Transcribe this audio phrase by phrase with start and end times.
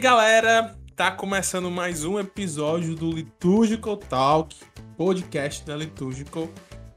[0.00, 4.56] galera, tá começando mais um episódio do Liturgical Talk,
[4.96, 6.48] podcast da Liturgical.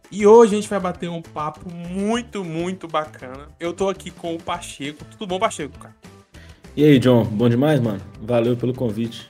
[0.09, 3.49] E hoje a gente vai bater um papo muito, muito bacana.
[3.59, 5.03] Eu tô aqui com o Pacheco.
[5.03, 5.93] Tudo bom, Pacheco, cara?
[6.77, 7.25] E aí, John?
[7.25, 7.99] Bom demais, mano?
[8.21, 9.29] Valeu pelo convite.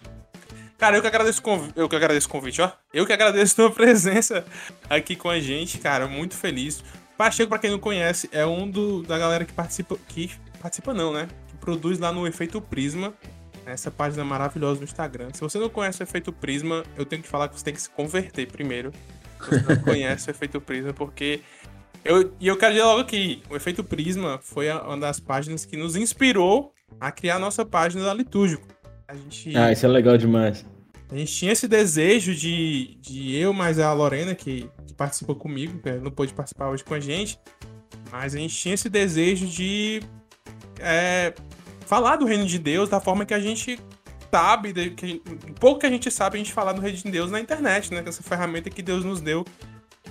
[0.77, 2.71] Cara, eu que agradeço o convite, eu que agradeço o convite, ó.
[2.93, 4.45] Eu que agradeço a tua presença
[4.87, 6.83] aqui com a gente, cara, muito feliz.
[7.17, 10.29] Pacheco, para quem não conhece, é um do, da galera que participa, que
[10.61, 11.27] participa não, né?
[11.47, 13.15] Que produz lá no Efeito Prisma,
[13.65, 15.29] essa página maravilhosa no Instagram.
[15.33, 17.81] Se você não conhece o Efeito Prisma, eu tenho que falar que você tem que
[17.81, 18.91] se converter primeiro.
[19.41, 21.41] Se você não conhece o Efeito Prisma, porque
[22.03, 25.77] eu, e eu quero dizer logo aqui, o Efeito Prisma foi uma das páginas que
[25.77, 28.67] nos inspirou a criar a nossa página da Litúrgico.
[29.07, 30.65] A gente, ah, isso é legal demais.
[31.09, 35.79] A gente tinha esse desejo de, de eu mais a Lorena, que, que participou comigo,
[35.79, 37.39] que não pôde participar hoje com a gente,
[38.11, 40.01] mas a gente tinha esse desejo de
[40.79, 41.33] é,
[41.93, 43.79] falar do reino de Deus da forma que a gente
[44.31, 45.21] sabe, que
[45.59, 48.01] pouco que a gente sabe, a gente falar do reino de Deus na internet, né?
[48.01, 49.45] Com essa ferramenta que Deus nos deu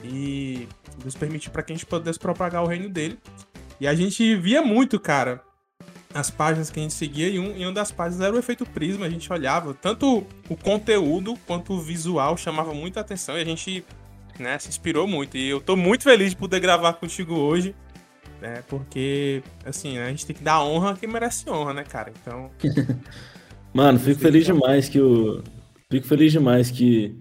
[0.04, 0.68] e
[1.04, 3.18] nos permitiu para que a gente pudesse propagar o reino dele.
[3.80, 5.42] E a gente via muito, cara,
[6.14, 8.64] as páginas que a gente seguia e, um, e uma das páginas era o efeito
[8.64, 9.04] prisma.
[9.04, 13.84] A gente olhava tanto o conteúdo quanto o visual chamava muita atenção e a gente
[14.38, 15.36] né, se inspirou muito.
[15.36, 17.74] E eu tô muito feliz de poder gravar contigo hoje,
[18.42, 18.62] né?
[18.68, 22.12] Porque, assim, a gente tem que dar honra a quem merece honra, né, cara?
[22.20, 22.50] Então.
[23.72, 25.42] Mano, fico feliz demais que o.
[25.88, 27.16] Fico feliz demais que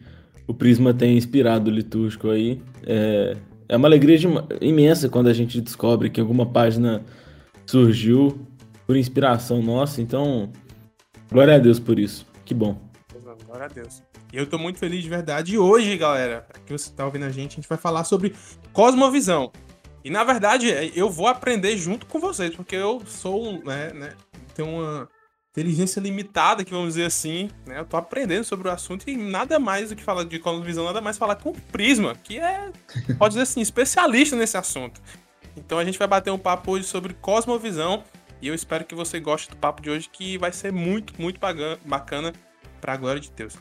[0.47, 2.61] o Prisma tenha inspirado o litúrgico aí.
[2.85, 3.37] É,
[3.69, 4.27] é uma alegria de...
[4.59, 7.05] imensa quando a gente descobre que alguma página
[7.65, 8.47] surgiu
[8.87, 10.01] por inspiração nossa.
[10.01, 10.51] Então,
[11.31, 12.25] glória a Deus por isso.
[12.43, 12.81] Que bom.
[13.45, 14.01] Glória a Deus.
[14.33, 15.53] E eu tô muito feliz de verdade.
[15.53, 18.33] E hoje, galera, que você tá ouvindo a gente, a gente vai falar sobre
[18.71, 19.51] cosmovisão.
[20.03, 24.13] E na verdade, eu vou aprender junto com vocês, porque eu sou, né, né,
[24.55, 25.07] tenho uma
[25.51, 27.79] inteligência limitada, que vamos dizer assim, né?
[27.79, 31.01] Eu tô aprendendo sobre o assunto e nada mais do que falar de cosmovisão, nada
[31.01, 32.71] mais falar com o Prisma, que é,
[33.17, 35.01] pode dizer assim, especialista nesse assunto.
[35.55, 38.03] Então a gente vai bater um papo hoje sobre cosmovisão
[38.41, 41.39] e eu espero que você goste do papo de hoje, que vai ser muito, muito
[41.85, 42.33] bacana
[42.79, 43.55] para a glória de Deus.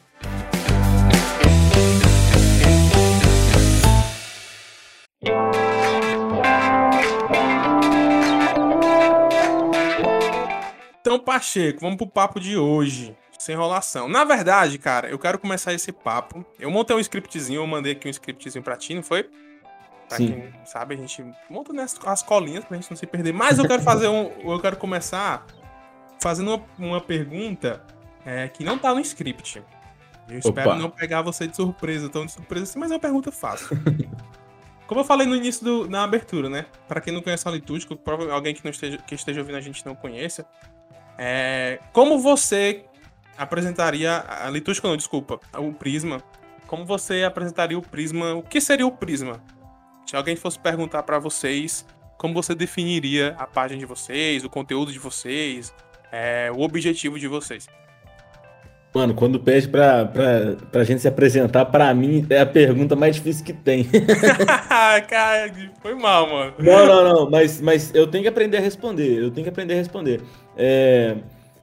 [11.01, 13.17] Então, Pacheco, vamos pro papo de hoje.
[13.39, 14.07] Sem enrolação.
[14.07, 16.45] Na verdade, cara, eu quero começar esse papo.
[16.59, 19.31] Eu montei um scriptzinho, eu mandei aqui um scriptzinho pra ti, não foi?
[20.07, 20.33] Pra Sim.
[20.33, 21.73] quem sabe, a gente monta
[22.05, 23.33] as colinhas pra gente não se perder.
[23.33, 24.31] Mas eu quero fazer um.
[24.43, 25.47] Eu quero começar
[26.21, 27.83] fazendo uma, uma pergunta
[28.27, 29.63] é, que não tá no script.
[30.29, 30.79] Eu espero Opa.
[30.79, 33.69] não pegar você de surpresa, tão de surpresa assim, mas é uma pergunta fácil.
[34.87, 36.67] Como eu falei no início do, na abertura, né?
[36.87, 37.97] Para quem não conhece a litúrgica,
[38.33, 40.45] alguém que, não esteja, que esteja ouvindo a gente não conheça,
[41.23, 42.83] é, como você
[43.37, 46.23] apresentaria a litúrgica, não, desculpa, o prisma?
[46.67, 48.33] Como você apresentaria o prisma?
[48.33, 49.39] O que seria o prisma?
[50.07, 51.85] Se alguém fosse perguntar para vocês
[52.17, 55.75] como você definiria a página de vocês, o conteúdo de vocês,
[56.11, 57.69] é, o objetivo de vocês.
[58.93, 63.15] Mano, quando pede pra, pra, pra gente se apresentar, pra mim é a pergunta mais
[63.15, 63.87] difícil que tem.
[65.09, 66.55] Cara, foi mal, mano.
[66.59, 69.23] Não, não, não, mas, mas eu tenho que aprender a responder.
[69.23, 70.21] Eu tenho que aprender a responder.
[70.63, 71.17] É,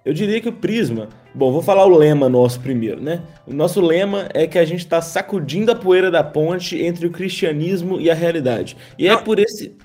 [0.04, 1.10] eu diria que o Prisma.
[1.36, 3.22] Bom, vou falar o lema nosso primeiro, né?
[3.46, 7.12] O nosso lema é que a gente está sacudindo a poeira da ponte entre o
[7.12, 8.76] cristianismo e a realidade.
[8.98, 9.76] E é Não, é por esse.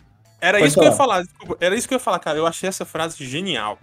[0.40, 0.84] Era Pode isso falar.
[0.84, 1.56] que eu ia falar, desculpa.
[1.60, 2.38] Era isso que eu ia falar, cara.
[2.38, 3.78] Eu achei essa frase genial.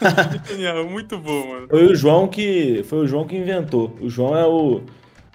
[0.48, 1.68] genial, muito bom, mano.
[1.68, 2.82] Foi o João que.
[2.88, 3.96] Foi o João que inventou.
[4.00, 4.82] O João é o.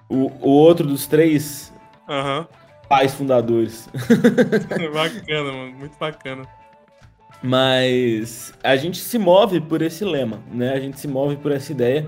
[0.10, 1.72] O, o outro dos três
[2.10, 2.46] uhum.
[2.90, 3.88] pais fundadores.
[4.92, 5.72] bacana, mano.
[5.74, 6.59] Muito bacana.
[7.42, 10.74] Mas a gente se move por esse lema, né?
[10.74, 12.06] A gente se move por essa ideia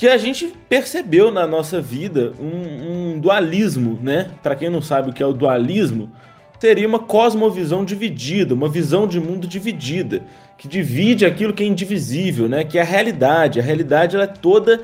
[0.00, 4.30] que a gente percebeu na nossa vida um, um dualismo, né?
[4.42, 6.10] Para quem não sabe o que é o dualismo,
[6.58, 10.22] seria uma cosmovisão dividida, uma visão de mundo dividida,
[10.56, 12.64] que divide aquilo que é indivisível, né?
[12.64, 13.60] Que é a realidade.
[13.60, 14.80] A realidade ela é toda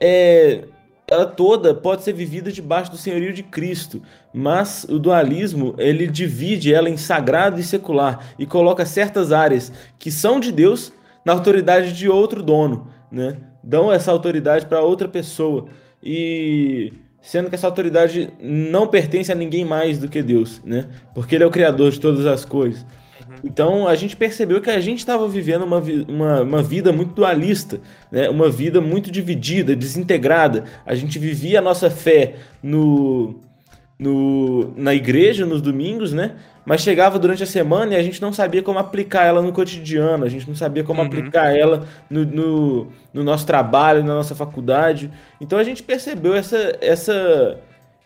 [0.00, 0.64] é,
[1.10, 4.02] ela toda pode ser vivida debaixo do senhorio de Cristo,
[4.32, 10.10] mas o dualismo ele divide ela em sagrado e secular e coloca certas áreas que
[10.10, 10.92] são de Deus
[11.24, 13.38] na autoridade de outro dono, né?
[13.64, 15.66] Dão essa autoridade para outra pessoa
[16.02, 20.88] e sendo que essa autoridade não pertence a ninguém mais do que Deus, né?
[21.14, 22.84] Porque ele é o criador de todas as coisas.
[23.42, 27.80] Então a gente percebeu que a gente estava vivendo uma, uma, uma, vida muito dualista,
[28.10, 28.28] né?
[28.28, 30.64] uma vida muito dividida, desintegrada.
[30.84, 33.40] A gente vivia a nossa fé no,
[33.98, 36.36] no, na igreja nos domingos, né?
[36.68, 40.26] Mas chegava durante a semana e a gente não sabia como aplicar ela no cotidiano,
[40.26, 41.06] a gente não sabia como uhum.
[41.06, 45.10] aplicar ela no, no, no, nosso trabalho, na nossa faculdade.
[45.40, 47.58] Então a gente percebeu essa, essa,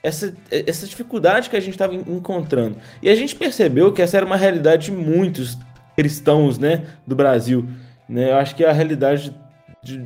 [0.02, 2.76] essa, essa dificuldade que a gente estava encontrando.
[3.00, 5.56] E a gente percebeu que essa era uma realidade de muitos
[5.96, 7.68] cristãos né, do Brasil.
[8.08, 8.30] Né?
[8.30, 9.34] Eu acho que é a realidade
[9.82, 10.04] de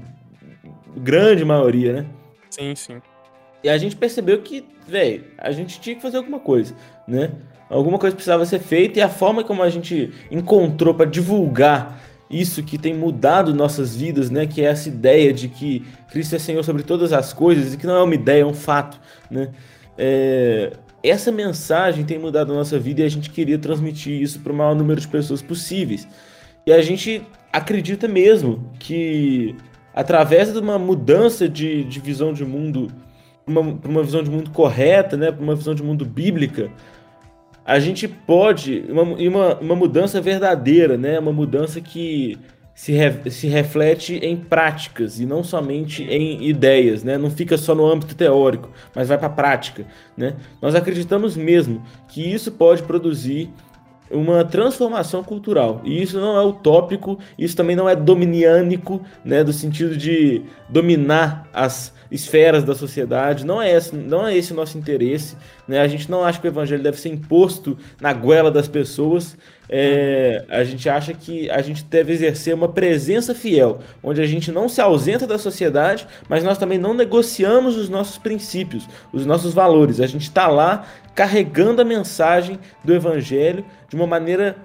[0.96, 2.06] grande maioria, né?
[2.50, 3.02] Sim, sim.
[3.62, 6.75] E a gente percebeu que, velho, a gente tinha que fazer alguma coisa,
[7.06, 7.32] né?
[7.69, 12.00] Alguma coisa precisava ser feita e a forma como a gente encontrou para divulgar
[12.31, 14.46] isso que tem mudado nossas vidas, né?
[14.46, 17.87] Que é essa ideia de que Cristo é Senhor sobre todas as coisas e que
[17.87, 19.00] não é uma ideia, é um fato,
[19.31, 19.50] né?
[19.98, 20.72] É...
[21.02, 24.56] Essa mensagem tem mudado a nossa vida e a gente queria transmitir isso para o
[24.56, 26.08] maior número de pessoas possíveis.
[26.66, 27.22] E a gente
[27.52, 29.54] acredita mesmo que
[29.94, 32.88] através de uma mudança de, de visão de mundo
[33.46, 36.70] uma, uma visão de mundo correta, né, para uma visão de mundo bíblica,
[37.64, 42.38] a gente pode, uma, uma, uma mudança verdadeira, né, uma mudança que
[42.76, 47.17] se, re, se reflete em práticas e não somente em ideias, né?
[47.17, 50.34] Não fica só no âmbito teórico, mas vai para a prática, né?
[50.61, 53.50] Nós acreditamos mesmo que isso pode produzir
[54.11, 55.81] uma transformação cultural.
[55.84, 61.49] E isso não é utópico, isso também não é dominiânico, né, do sentido de dominar
[61.52, 63.44] as esferas da sociedade.
[63.44, 65.36] Não é esse, não é esse o nosso interesse.
[65.66, 65.80] Né?
[65.80, 69.36] A gente não acha que o evangelho deve ser imposto na goela das pessoas.
[69.68, 74.52] É, a gente acha que a gente deve exercer uma presença fiel, onde a gente
[74.52, 79.52] não se ausenta da sociedade, mas nós também não negociamos os nossos princípios, os nossos
[79.52, 80.00] valores.
[80.00, 84.56] A gente está lá carregando a mensagem do evangelho de uma maneira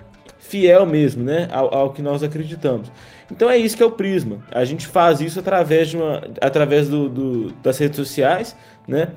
[0.52, 2.92] fiel mesmo, né, ao, ao, que nós acreditamos.
[3.32, 4.40] Então é isso que é o Prisma.
[4.52, 8.56] A gente faz isso através de uma, através do, do, das redes sociais,
[8.88, 9.10] né?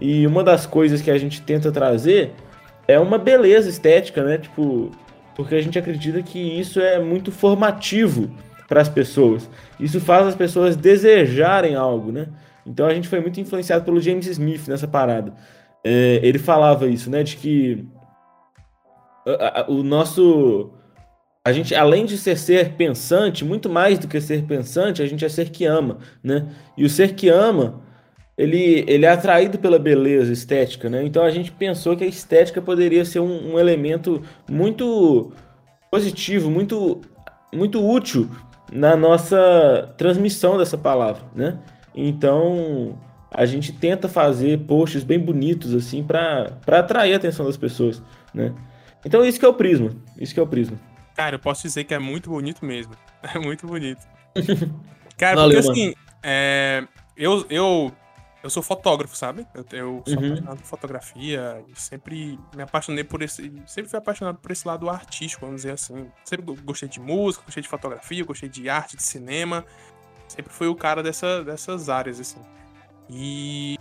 [0.00, 2.32] E uma das coisas que a gente tenta trazer
[2.88, 4.38] é uma beleza estética, né?
[4.38, 4.90] Tipo,
[5.36, 8.30] porque a gente acredita que isso é muito formativo
[8.68, 9.48] para as pessoas.
[9.78, 12.28] Isso faz as pessoas desejarem algo, né?
[12.66, 15.32] Então a gente foi muito influenciado pelo James Smith nessa parada.
[15.84, 17.22] É, ele falava isso, né?
[17.22, 17.86] De que
[19.68, 20.72] o nosso
[21.44, 25.24] a gente, além de ser ser pensante, muito mais do que ser pensante, a gente
[25.24, 26.48] é ser que ama, né?
[26.76, 27.80] E o ser que ama,
[28.36, 31.02] ele, ele é atraído pela beleza estética, né?
[31.04, 35.32] Então a gente pensou que a estética poderia ser um, um elemento muito
[35.90, 37.00] positivo, muito,
[37.52, 38.28] muito útil
[38.70, 41.58] na nossa transmissão dessa palavra, né?
[41.94, 42.98] Então
[43.30, 48.02] a gente tenta fazer posts bem bonitos assim para atrair a atenção das pessoas,
[48.34, 48.52] né?
[49.04, 50.89] Então isso que é o prisma, isso que é o prisma.
[51.20, 52.94] Cara, eu posso dizer que é muito bonito mesmo.
[53.22, 54.00] É muito bonito.
[55.18, 56.82] Cara, Valeu, porque assim, é,
[57.14, 57.92] eu, eu,
[58.42, 59.46] eu sou fotógrafo, sabe?
[59.54, 60.26] Eu, eu sou uhum.
[60.28, 63.52] apaixonado por fotografia e sempre me apaixonei por esse.
[63.66, 66.10] Sempre fui apaixonado por esse lado artístico, vamos dizer assim.
[66.24, 69.66] Sempre gostei de música, gostei de fotografia, gostei de arte, de cinema.
[70.26, 72.40] Sempre fui o cara dessa, dessas áreas, assim.
[73.10, 73.76] E,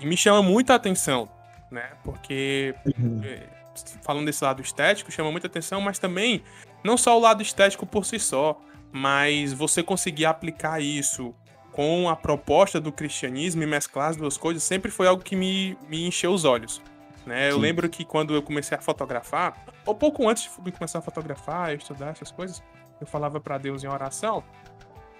[0.00, 1.28] e me chama muita atenção,
[1.70, 1.92] né?
[2.02, 2.74] Porque.
[2.98, 3.20] Uhum.
[3.22, 3.57] É,
[4.02, 6.42] falando desse lado estético, chama muita atenção, mas também
[6.84, 8.60] não só o lado estético por si só,
[8.92, 11.34] mas você conseguir aplicar isso
[11.72, 15.76] com a proposta do cristianismo e mesclar as duas coisas sempre foi algo que me,
[15.88, 16.82] me encheu os olhos.
[17.24, 17.50] Né?
[17.50, 21.74] Eu lembro que quando eu comecei a fotografar, ou pouco antes de começar a fotografar,
[21.74, 22.62] estudar essas coisas,
[23.00, 24.42] eu falava para Deus em oração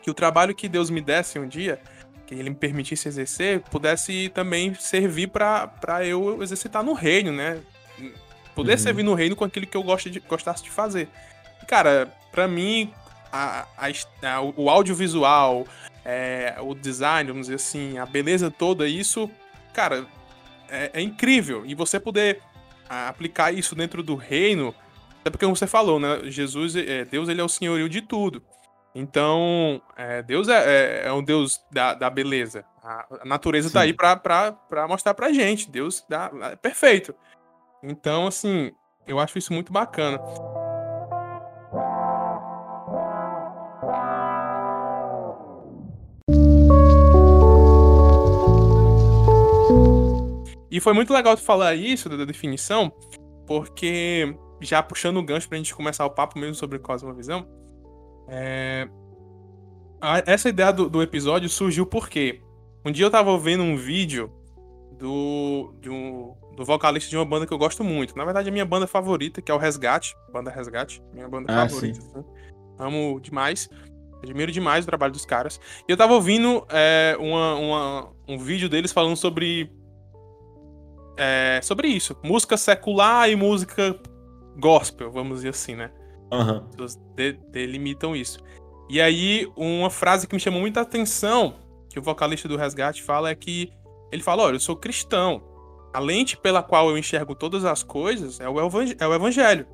[0.03, 1.81] que o trabalho que Deus me desse um dia,
[2.27, 7.61] que ele me permitisse exercer, pudesse também servir para eu exercitar no reino, né?
[8.59, 8.79] Poder uhum.
[8.79, 11.09] servir no reino com aquilo que eu gosto de, gostasse de fazer.
[11.69, 12.93] Cara, para mim,
[13.31, 15.65] a, a, a, o audiovisual,
[16.05, 19.31] é, o design, vamos dizer assim, a beleza toda, isso,
[19.73, 20.05] cara,
[20.69, 21.65] é, é incrível.
[21.65, 22.43] E você poder
[22.89, 24.75] aplicar isso dentro do reino,
[25.25, 26.23] é porque como você falou, né?
[26.25, 28.43] Jesus, é, Deus, ele é o senhorio de tudo.
[28.93, 32.65] Então, é, Deus é, é, é, um Deus da, da beleza.
[32.83, 33.75] A, a natureza Sim.
[33.75, 35.71] tá aí pra mostrar pra gente.
[35.71, 37.15] Deus dá, é perfeito.
[37.83, 38.73] Então, assim,
[39.07, 40.21] eu acho isso muito bacana.
[50.71, 52.93] E foi muito legal tu falar isso, da definição,
[53.47, 57.47] porque já puxando o gancho pra gente começar o papo mesmo sobre Cosmovisão,
[58.29, 58.89] é...
[60.27, 62.43] essa ideia do, do, episódio surgiu porque
[62.85, 64.31] um dia eu tava vendo um vídeo
[64.99, 68.17] do, de um, do vocalista de uma banda que eu gosto muito.
[68.17, 71.69] Na verdade, a minha banda favorita, que é o Resgate, banda Resgate, minha banda ah,
[71.69, 72.01] favorita.
[72.01, 72.25] Assim.
[72.77, 73.71] Amo demais.
[74.21, 75.61] Admiro demais o trabalho dos caras.
[75.89, 79.71] E eu tava ouvindo é, uma, uma, um vídeo deles falando sobre
[81.17, 82.17] é, sobre isso.
[82.25, 83.97] Música secular e música
[84.59, 85.93] gospel, vamos dizer assim, né?
[86.33, 86.69] Uhum.
[87.15, 88.41] De, delimitam isso.
[88.91, 91.55] E aí, uma frase que me chamou muita atenção,
[91.89, 93.71] que o vocalista do Resgate fala, é que
[94.11, 95.48] ele fala: Olha, eu sou cristão.
[95.93, 99.67] A lente pela qual eu enxergo todas as coisas é o, é o evangelho.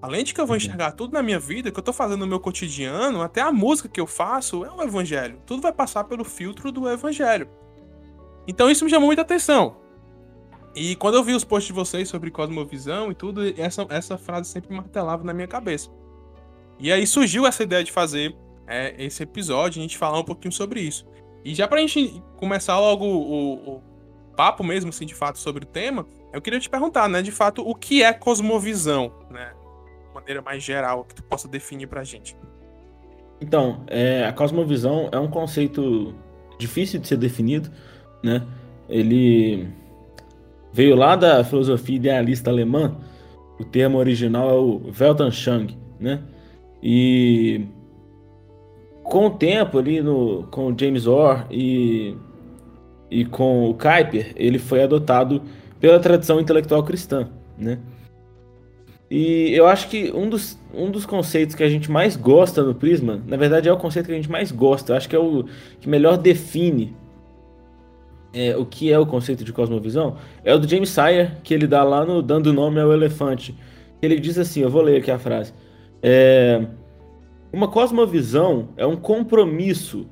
[0.00, 0.58] A lente que eu vou uhum.
[0.58, 3.88] enxergar tudo na minha vida, que eu tô fazendo no meu cotidiano, até a música
[3.88, 5.40] que eu faço, é o evangelho.
[5.46, 7.48] Tudo vai passar pelo filtro do evangelho.
[8.46, 9.76] Então isso me chamou muita atenção.
[10.74, 14.50] E quando eu vi os posts de vocês sobre cosmovisão e tudo, essa, essa frase
[14.50, 15.90] sempre martelava na minha cabeça.
[16.78, 20.52] E aí surgiu essa ideia de fazer é, esse episódio, a gente falar um pouquinho
[20.52, 21.06] sobre isso.
[21.42, 23.82] E já pra gente começar logo o, o
[24.36, 27.66] papo mesmo, assim, de fato, sobre o tema, eu queria te perguntar, né, de fato,
[27.66, 29.52] o que é cosmovisão, né?
[30.08, 32.36] De maneira mais geral, que tu possa definir pra gente.
[33.40, 36.14] Então, é, a cosmovisão é um conceito
[36.58, 37.70] difícil de ser definido,
[38.22, 38.42] né?
[38.88, 39.68] Ele
[40.72, 42.96] veio lá da filosofia idealista alemã.
[43.58, 46.22] O termo original é o Weltanschauung, né?
[46.82, 47.66] E
[49.02, 52.16] com o tempo ali no com o James Orr e
[53.10, 55.42] e com o Kuyper, ele foi adotado
[55.80, 57.78] pela tradição intelectual cristã, né?
[59.08, 62.74] E eu acho que um dos, um dos conceitos que a gente mais gosta no
[62.74, 65.18] Prisma, na verdade é o conceito que a gente mais gosta, eu acho que é
[65.18, 65.44] o
[65.80, 66.96] que melhor define
[68.36, 71.66] é, o que é o conceito de cosmovisão é o do James Sire, que ele
[71.66, 73.56] dá lá no Dando Nome ao Elefante.
[74.02, 75.54] Ele diz assim: eu vou ler aqui a frase.
[76.02, 76.62] É,
[77.50, 80.06] uma cosmovisão é um compromisso,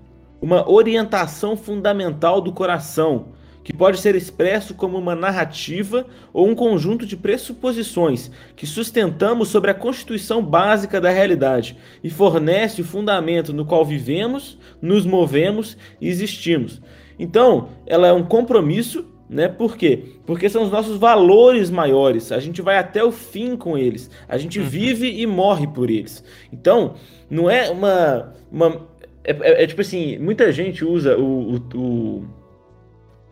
[0.45, 3.29] uma orientação fundamental do coração,
[3.63, 9.71] que pode ser expresso como uma narrativa ou um conjunto de pressuposições que sustentamos sobre
[9.71, 16.11] a constituição básica da realidade e fornece o fundamento no qual vivemos, nos movemos e
[16.11, 16.83] existimos.
[17.19, 19.49] Então, ela é um compromisso, né?
[19.49, 20.17] Por quê?
[20.27, 22.31] Porque são os nossos valores maiores.
[22.31, 24.11] A gente vai até o fim com eles.
[24.29, 24.67] A gente uhum.
[24.67, 26.23] vive e morre por eles.
[26.53, 26.97] Então,
[27.31, 28.35] não é uma.
[28.53, 28.94] uma
[29.25, 32.25] é, é, é tipo assim: muita gente usa o, o, o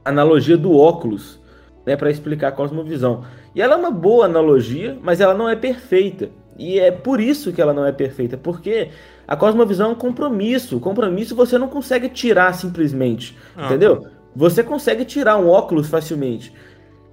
[0.05, 1.41] analogia do óculos
[1.87, 3.25] né, para explicar a cosmovisão.
[3.55, 6.31] E ela é uma boa analogia, mas ela não é perfeita.
[6.59, 8.91] E é por isso que ela não é perfeita, porque
[9.27, 10.77] a cosmovisão é um compromisso.
[10.77, 13.37] O compromisso você não consegue tirar simplesmente.
[13.57, 13.67] Ah.
[13.67, 14.07] Entendeu?
[14.35, 16.53] Você consegue tirar um óculos facilmente.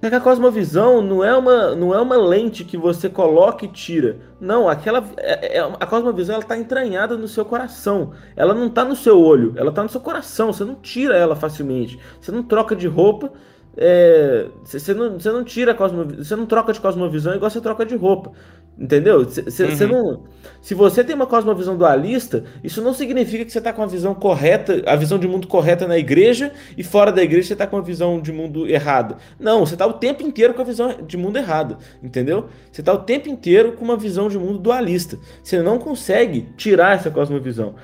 [0.00, 3.68] Só que a cosmovisão não é uma, não é uma lente que você coloca e
[3.68, 4.16] tira.
[4.40, 8.12] Não, aquela é, é, a cosmovisão ela está entranhada no seu coração.
[8.34, 10.52] Ela não está no seu olho, ela está no seu coração.
[10.52, 12.00] Você não tira ela facilmente.
[12.18, 13.30] Você não troca de roupa.
[13.76, 17.60] É, você, não, você não tira a cosmovisão, você não troca de cosmovisão igual você
[17.60, 18.32] troca de roupa.
[18.80, 19.18] Entendeu?
[19.18, 19.88] Uhum.
[19.88, 20.22] não,
[20.62, 24.14] se você tem uma cosmovisão dualista, isso não significa que você está com a visão
[24.14, 27.76] correta, a visão de mundo correta na igreja e fora da igreja você está com
[27.76, 29.18] a visão de mundo errada.
[29.38, 32.48] Não, você está o tempo inteiro com a visão de mundo errada, entendeu?
[32.72, 35.18] Você está o tempo inteiro com uma visão de mundo dualista.
[35.42, 37.74] Você não consegue tirar essa cosmovisão.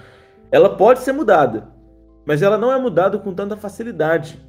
[0.51, 1.69] Ela pode ser mudada,
[2.25, 4.41] mas ela não é mudada com tanta facilidade.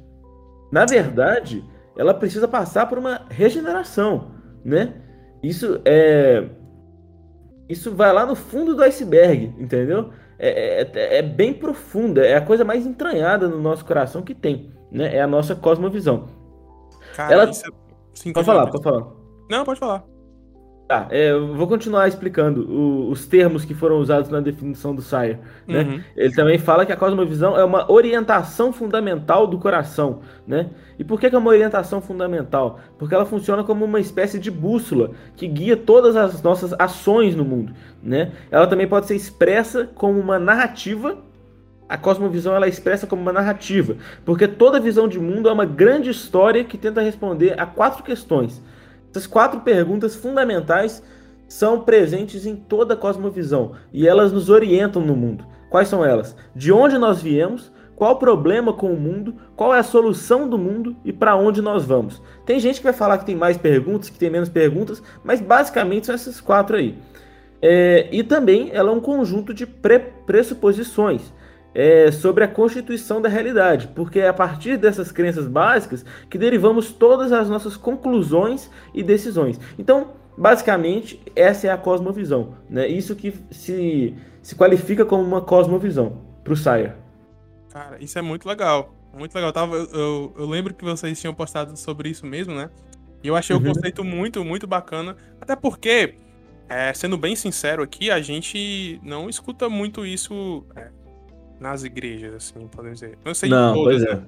[0.72, 1.62] Na verdade,
[1.94, 4.30] ela precisa passar por uma regeneração,
[4.64, 4.94] né?
[5.42, 6.48] Isso é.
[7.68, 10.10] Isso vai lá no fundo do iceberg, entendeu?
[10.38, 14.34] É, é, é, é bem profunda, é a coisa mais entranhada no nosso coração que
[14.34, 15.16] tem, né?
[15.16, 16.26] É a nossa cosmovisão.
[17.14, 17.50] Cara, Ela...
[17.50, 17.66] Isso...
[17.66, 19.06] É Sim, pode falar, pode falar.
[19.48, 20.04] Não, pode falar.
[20.88, 25.02] Tá, é, eu vou continuar explicando o, os termos que foram usados na definição do
[25.02, 25.36] Sire.
[25.66, 25.82] Né?
[25.82, 26.00] Uhum.
[26.16, 30.20] Ele também fala que a cosmovisão é uma orientação fundamental do coração.
[30.46, 30.70] Né?
[30.98, 32.80] E por que, que é uma orientação fundamental?
[32.98, 37.44] Porque ela funciona como uma espécie de bússola que guia todas as nossas ações no
[37.44, 37.74] mundo.
[38.02, 38.32] Né?
[38.50, 41.18] Ela também pode ser expressa como uma narrativa
[41.86, 45.64] a cosmovisão ela é expressa como uma narrativa, porque toda visão de mundo é uma
[45.64, 48.62] grande história que tenta responder a quatro questões:
[49.10, 51.02] essas quatro perguntas fundamentais
[51.48, 55.46] são presentes em toda a cosmovisão e elas nos orientam no mundo.
[55.70, 56.36] Quais são elas?
[56.54, 57.72] De onde nós viemos?
[57.96, 59.34] Qual o problema com o mundo?
[59.56, 62.22] Qual é a solução do mundo e para onde nós vamos?
[62.46, 66.06] Tem gente que vai falar que tem mais perguntas, que tem menos perguntas, mas basicamente
[66.06, 66.96] são essas quatro aí.
[67.60, 71.32] É, e também ela é um conjunto de pressuposições
[71.78, 76.90] é, sobre a constituição da realidade, porque é a partir dessas crenças básicas que derivamos
[76.90, 79.60] todas as nossas conclusões e decisões.
[79.78, 82.56] Então, basicamente, essa é a cosmovisão.
[82.68, 82.88] Né?
[82.88, 86.94] Isso que se, se qualifica como uma cosmovisão para o Sire.
[87.72, 88.92] Cara, isso é muito legal.
[89.16, 89.50] Muito legal.
[89.50, 92.70] Eu, tava, eu, eu, lembro que vocês tinham postado sobre isso mesmo, né?
[93.22, 93.62] E eu achei uhum.
[93.62, 95.16] o conceito muito, muito bacana.
[95.40, 96.16] Até porque,
[96.68, 100.88] é, sendo bem sincero aqui, a gente não escuta muito isso é,
[101.60, 103.18] nas igrejas, assim, podemos dizer.
[103.24, 104.16] Não sei Não, todas, pois é.
[104.16, 104.26] Né?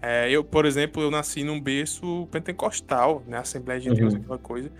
[0.00, 3.38] É, eu, por exemplo, eu nasci num berço pentecostal, né?
[3.38, 4.20] Assembleia de Deus, uhum.
[4.20, 4.70] aquela coisa.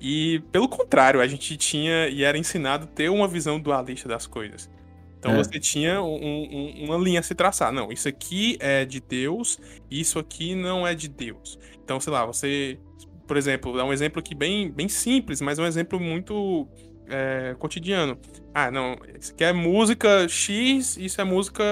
[0.00, 4.70] E, pelo contrário, a gente tinha e era ensinado ter uma visão dualista das coisas.
[5.18, 5.36] Então é.
[5.36, 7.72] você tinha um, um, uma linha a se traçar.
[7.72, 9.58] Não, isso aqui é de Deus,
[9.90, 11.58] isso aqui não é de Deus.
[11.84, 12.78] Então, sei lá, você,
[13.26, 16.66] por exemplo, dá um exemplo aqui bem, bem simples, mas um exemplo muito
[17.10, 18.18] é, cotidiano.
[18.54, 21.64] Ah, não, isso aqui é música X, isso é música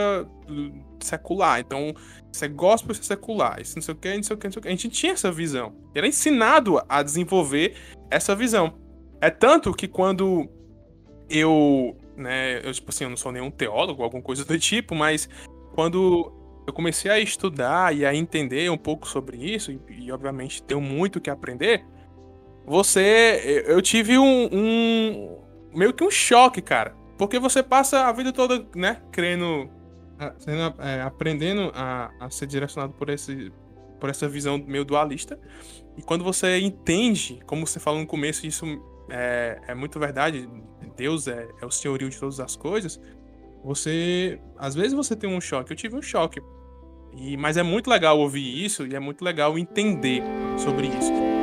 [1.01, 1.61] secular.
[1.61, 1.95] Então,
[2.33, 3.61] isso é gospel, isso é secular.
[3.61, 4.69] Isso não sei o que, não sei o que, não sei o que.
[4.69, 5.75] A gente tinha essa visão.
[5.95, 7.77] Era ensinado a desenvolver
[8.11, 8.75] essa visão.
[9.21, 10.49] É tanto que quando
[11.29, 15.29] eu, né, eu, tipo assim, eu não sou nenhum teólogo, alguma coisa do tipo, mas
[15.75, 16.33] quando
[16.67, 20.81] eu comecei a estudar e a entender um pouco sobre isso, e, e obviamente tenho
[20.81, 21.85] muito que aprender,
[22.69, 23.65] você.
[23.67, 25.39] Eu tive um, um.
[25.75, 26.95] meio que um choque, cara.
[27.17, 29.69] Porque você passa a vida toda, né, crendo.
[30.39, 33.53] Sendo, é, aprendendo a, a ser direcionado por, esse,
[34.01, 35.39] por essa visão meio dualista.
[35.97, 38.67] E quando você entende, como você falou no começo, isso
[39.09, 40.49] é, é muito verdade.
[40.97, 43.01] Deus é, é o senhorio de todas as coisas.
[43.65, 44.41] Você.
[44.57, 45.73] Às vezes você tem um choque.
[45.73, 46.41] Eu tive um choque.
[47.17, 50.23] E, mas é muito legal ouvir isso e é muito legal entender
[50.57, 51.38] sobre isso.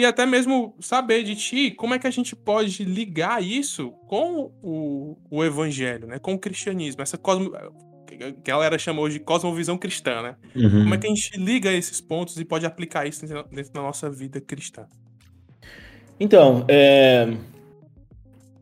[0.00, 4.50] E até mesmo saber de ti como é que a gente pode ligar isso com
[4.62, 6.18] o, o evangelho, né?
[6.18, 7.52] Com o cristianismo, essa cosmo,
[8.06, 10.36] que a galera chamou de cosmovisão cristã, né?
[10.56, 10.84] Uhum.
[10.84, 14.08] Como é que a gente liga esses pontos e pode aplicar isso dentro da nossa
[14.08, 14.86] vida cristã?
[16.18, 17.28] Então, é...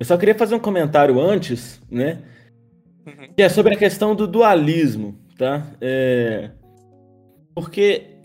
[0.01, 2.21] eu só queria fazer um comentário antes, né?
[3.07, 3.33] Uhum.
[3.37, 5.65] Que é sobre a questão do dualismo, tá?
[5.81, 6.51] É...
[7.55, 8.18] Porque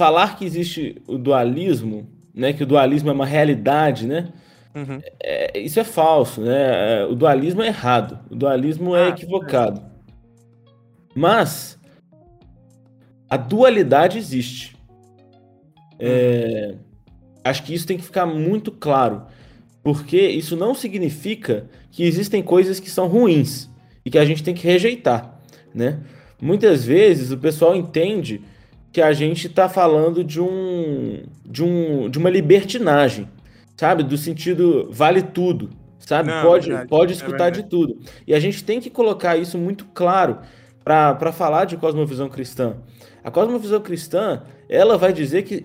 [0.00, 4.32] falar que existe o dualismo, né, que o dualismo é uma realidade, né,
[4.74, 4.98] uhum.
[5.22, 7.02] é, isso é falso, né?
[7.02, 9.82] É, o dualismo é errado, o dualismo é ah, equivocado.
[11.14, 11.78] Mas
[13.28, 14.74] a dualidade existe.
[15.98, 16.76] É,
[17.44, 19.26] acho que isso tem que ficar muito claro,
[19.82, 23.68] porque isso não significa que existem coisas que são ruins
[24.02, 25.38] e que a gente tem que rejeitar,
[25.74, 26.00] né?
[26.40, 28.40] Muitas vezes o pessoal entende
[28.92, 33.28] que a gente está falando de um, de um de uma libertinagem,
[33.76, 34.02] sabe?
[34.02, 36.30] Do sentido vale tudo, sabe?
[36.30, 37.98] Não, pode verdade, pode é escutar é de tudo.
[38.26, 40.38] E a gente tem que colocar isso muito claro
[40.84, 42.76] para falar de cosmovisão cristã.
[43.22, 45.64] A cosmovisão cristã, ela vai dizer que,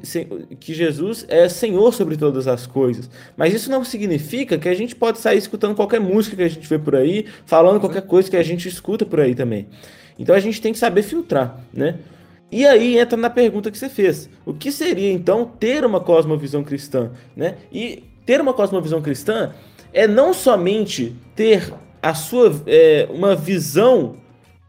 [0.59, 3.09] que Jesus é Senhor sobre todas as coisas.
[3.37, 6.67] Mas isso não significa que a gente pode sair escutando qualquer música que a gente
[6.67, 9.67] vê por aí, falando qualquer coisa que a gente escuta por aí também.
[10.19, 11.95] Então a gente tem que saber filtrar, né?
[12.51, 14.29] E aí entra na pergunta que você fez.
[14.45, 17.11] O que seria então ter uma cosmovisão cristã?
[17.35, 17.57] Né?
[17.71, 19.53] E ter uma cosmovisão cristã
[19.91, 24.17] é não somente ter a sua é, uma visão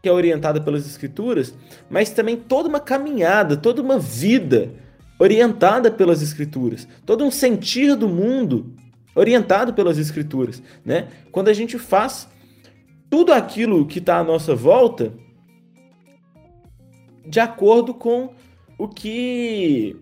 [0.01, 1.53] que é orientada pelas escrituras,
[1.89, 4.71] mas também toda uma caminhada, toda uma vida
[5.19, 8.73] orientada pelas escrituras, todo um sentir do mundo
[9.15, 11.07] orientado pelas escrituras, né?
[11.31, 12.27] Quando a gente faz
[13.09, 15.11] tudo aquilo que está à nossa volta
[17.27, 18.29] de acordo com
[18.77, 19.95] o que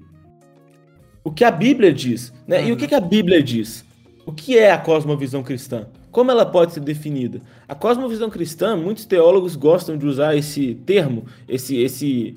[1.24, 2.62] o que a Bíblia diz, né?
[2.62, 2.68] Uhum.
[2.68, 3.84] E o que, que a Bíblia diz?
[4.26, 5.88] O que é a cosmovisão cristã?
[6.12, 7.42] Como ela pode ser definida?
[7.68, 12.36] A cosmovisão cristã, muitos teólogos gostam de usar esse termo, esse esse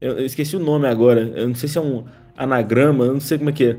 [0.00, 2.04] eu esqueci o nome agora, eu não sei se é um
[2.36, 3.76] anagrama, eu não sei como é que é,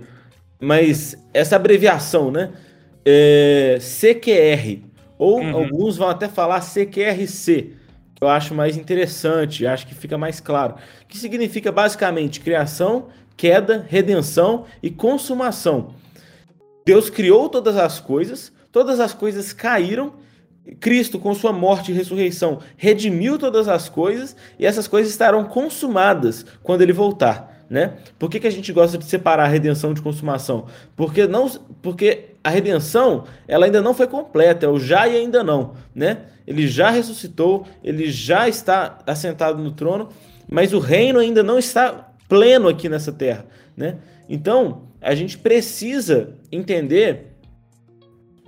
[0.60, 2.52] mas essa abreviação, né?
[3.06, 4.82] É CQR,
[5.20, 5.56] ou uhum.
[5.56, 7.74] alguns vão até falar CQRC,
[8.20, 10.76] eu acho mais interessante, acho que fica mais claro.
[11.08, 15.94] Que significa basicamente criação, queda, redenção e consumação.
[16.86, 20.14] Deus criou todas as coisas, todas as coisas caíram.
[20.80, 26.44] Cristo, com sua morte e ressurreição, redimiu todas as coisas e essas coisas estarão consumadas
[26.64, 27.64] quando ele voltar.
[27.70, 27.98] Né?
[28.18, 30.66] Por que, que a gente gosta de separar redenção de consumação?
[30.96, 31.50] Porque não,
[31.82, 36.20] porque a redenção ela ainda não foi completa, é o já e ainda não, né?
[36.48, 40.10] ele já ressuscitou, ele já está assentado no trono,
[40.50, 43.98] mas o reino ainda não está pleno aqui nessa terra, né?
[44.30, 47.32] Então, a gente precisa entender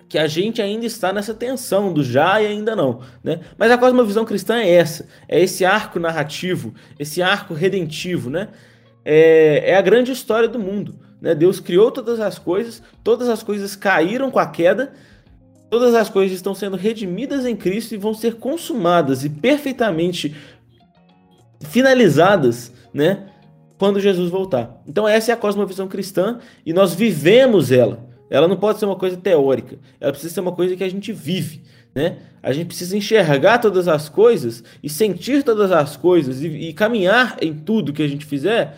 [0.10, 3.41] que a gente ainda está nessa tensão do já e ainda não, né?
[3.57, 8.49] Mas a cosmovisão cristã é essa, é esse arco narrativo, esse arco redentivo, né?
[9.03, 11.34] É, é a grande história do mundo, né?
[11.34, 14.93] Deus criou todas as coisas, todas as coisas caíram com a queda,
[15.69, 20.34] Todas as coisas estão sendo redimidas em Cristo e vão ser consumadas e perfeitamente
[21.60, 23.27] finalizadas, né?
[23.77, 24.82] quando Jesus voltar.
[24.88, 28.08] Então essa é a cosmovisão cristã e nós vivemos ela.
[28.30, 31.12] Ela não pode ser uma coisa teórica, ela precisa ser uma coisa que a gente
[31.13, 31.63] vive.
[31.93, 32.17] Né?
[32.41, 37.38] A gente precisa enxergar todas as coisas e sentir todas as coisas e, e caminhar
[37.41, 38.77] em tudo que a gente fizer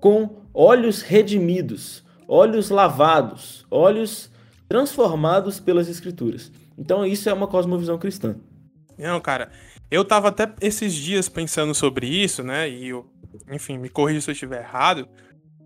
[0.00, 4.30] com olhos redimidos, olhos lavados, olhos
[4.66, 6.50] transformados pelas escrituras.
[6.78, 8.36] Então isso é uma cosmovisão cristã.
[8.98, 9.50] Não, cara,
[9.90, 12.68] eu tava até esses dias pensando sobre isso, né?
[12.70, 13.06] E eu,
[13.52, 15.06] enfim, me corrija se eu estiver errado,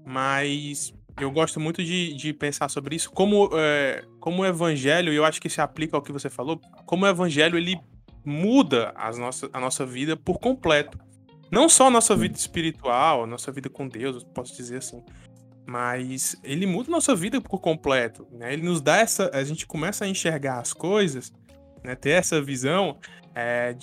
[0.04, 5.16] mas eu gosto muito de, de pensar sobre isso como, é, como o evangelho, e
[5.16, 7.78] eu acho que se aplica ao que você falou, como o evangelho ele
[8.24, 10.98] muda as nossa, a nossa vida por completo.
[11.50, 15.02] Não só a nossa vida espiritual, a nossa vida com Deus, posso dizer assim.
[15.66, 18.26] Mas ele muda a nossa vida por completo.
[18.30, 18.52] Né?
[18.52, 19.30] Ele nos dá essa.
[19.32, 21.32] A gente começa a enxergar as coisas,
[21.82, 21.94] né?
[21.94, 22.98] ter essa visão,
[23.34, 23.76] é,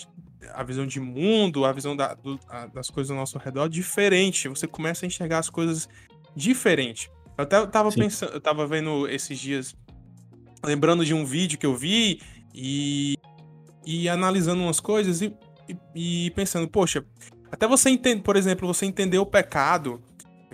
[0.53, 4.47] a visão de mundo, a visão da, do, a, das coisas ao nosso redor diferente.
[4.47, 5.89] Você começa a enxergar as coisas
[6.35, 7.09] diferente.
[7.37, 8.01] Eu até tava Sim.
[8.01, 9.75] pensando, eu tava vendo esses dias,
[10.63, 12.21] lembrando de um vídeo que eu vi
[12.53, 13.15] e,
[13.85, 15.35] e analisando umas coisas e,
[15.95, 17.05] e, e pensando, poxa,
[17.51, 20.01] até você entender, por exemplo, você entender o pecado,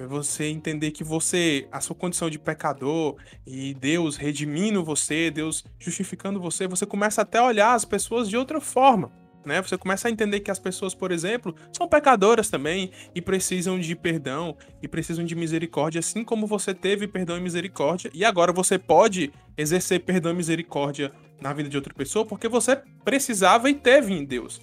[0.07, 6.39] você entender que você, a sua condição de pecador e Deus redimindo você, Deus justificando
[6.39, 9.11] você, você começa até a olhar as pessoas de outra forma
[9.45, 9.61] né?
[9.61, 13.95] Você começa a entender que as pessoas, por exemplo, são pecadoras também e precisam de
[13.95, 18.77] perdão e precisam de misericórdia, assim como você teve perdão e misericórdia, e agora você
[18.77, 24.13] pode exercer perdão e misericórdia na vida de outra pessoa porque você precisava e teve
[24.13, 24.61] em Deus.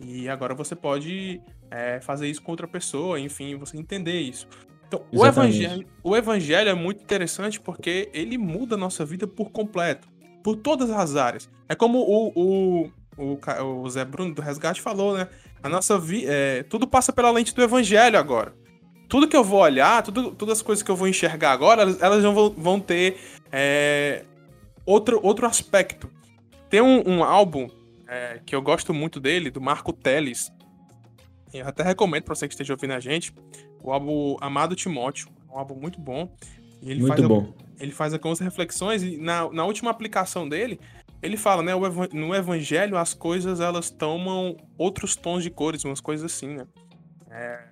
[0.00, 4.46] E agora você pode é, fazer isso com outra pessoa, enfim, você entender isso.
[4.86, 9.50] Então, o evangelho, o evangelho é muito interessante porque ele muda a nossa vida por
[9.50, 10.08] completo,
[10.42, 11.50] por todas as áreas.
[11.68, 13.38] É como o, o o,
[13.82, 15.28] o Zé Bruno do Resgate falou, né?
[15.62, 16.30] A nossa vida.
[16.32, 18.54] É, tudo passa pela lente do evangelho agora.
[19.08, 22.00] Tudo que eu vou olhar, tudo, todas as coisas que eu vou enxergar agora, elas,
[22.00, 23.18] elas vão, vão ter
[23.50, 24.24] é,
[24.86, 26.08] outro, outro aspecto.
[26.70, 27.68] Tem um, um álbum
[28.06, 30.52] é, que eu gosto muito dele, do Marco Teles.
[31.52, 33.32] Eu até recomendo para você que esteja ouvindo a gente.
[33.82, 35.28] O álbum Amado Timóteo.
[35.50, 36.30] Um álbum muito bom.
[36.82, 37.54] E ele muito faz bom.
[37.78, 40.80] Ele faz algumas reflexões e na, na última aplicação dele,
[41.22, 41.72] ele fala, né?
[42.12, 46.66] No evangelho as coisas elas tomam outros tons de cores, umas coisas assim, né?
[47.30, 47.68] É,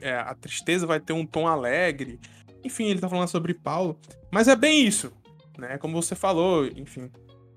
[0.00, 2.20] é, a tristeza vai ter um tom alegre.
[2.64, 3.98] Enfim, ele tá falando sobre Paulo.
[4.30, 5.12] Mas é bem isso,
[5.58, 5.78] né?
[5.78, 7.10] Como você falou, enfim.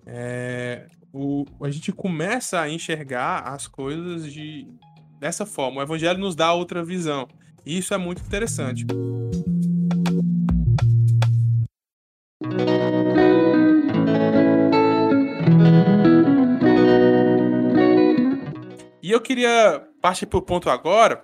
[0.06, 4.68] É, o, a gente começa a enxergar as coisas de,
[5.20, 5.82] dessa forma.
[5.82, 7.28] O evangelho nos dá outra visão.
[7.66, 8.86] E isso é muito interessante.
[19.02, 21.24] E eu queria partir para o ponto agora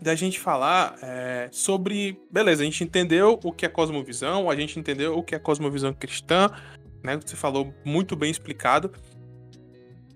[0.00, 2.20] da gente falar é, sobre.
[2.30, 5.92] Beleza, a gente entendeu o que é cosmovisão, a gente entendeu o que é cosmovisão
[5.92, 6.48] cristã,
[7.02, 7.18] né?
[7.24, 8.92] Você falou muito bem explicado.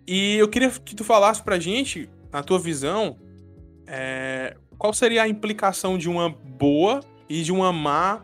[0.06, 3.16] E eu queria que tu falasse pra gente, na tua visão,
[3.86, 8.22] é, qual seria a implicação de uma boa e de uma má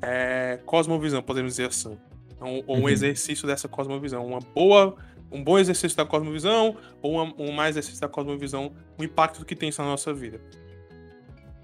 [0.00, 1.98] é, cosmovisão, podemos dizer assim.
[2.40, 2.88] Ou um, um uhum.
[2.88, 4.24] exercício dessa cosmovisão.
[4.24, 4.96] Uma boa
[5.30, 9.54] um bom exercício da cosmovisão ou um, um mais exercício da cosmovisão, o impacto que
[9.54, 10.40] tem isso na nossa vida?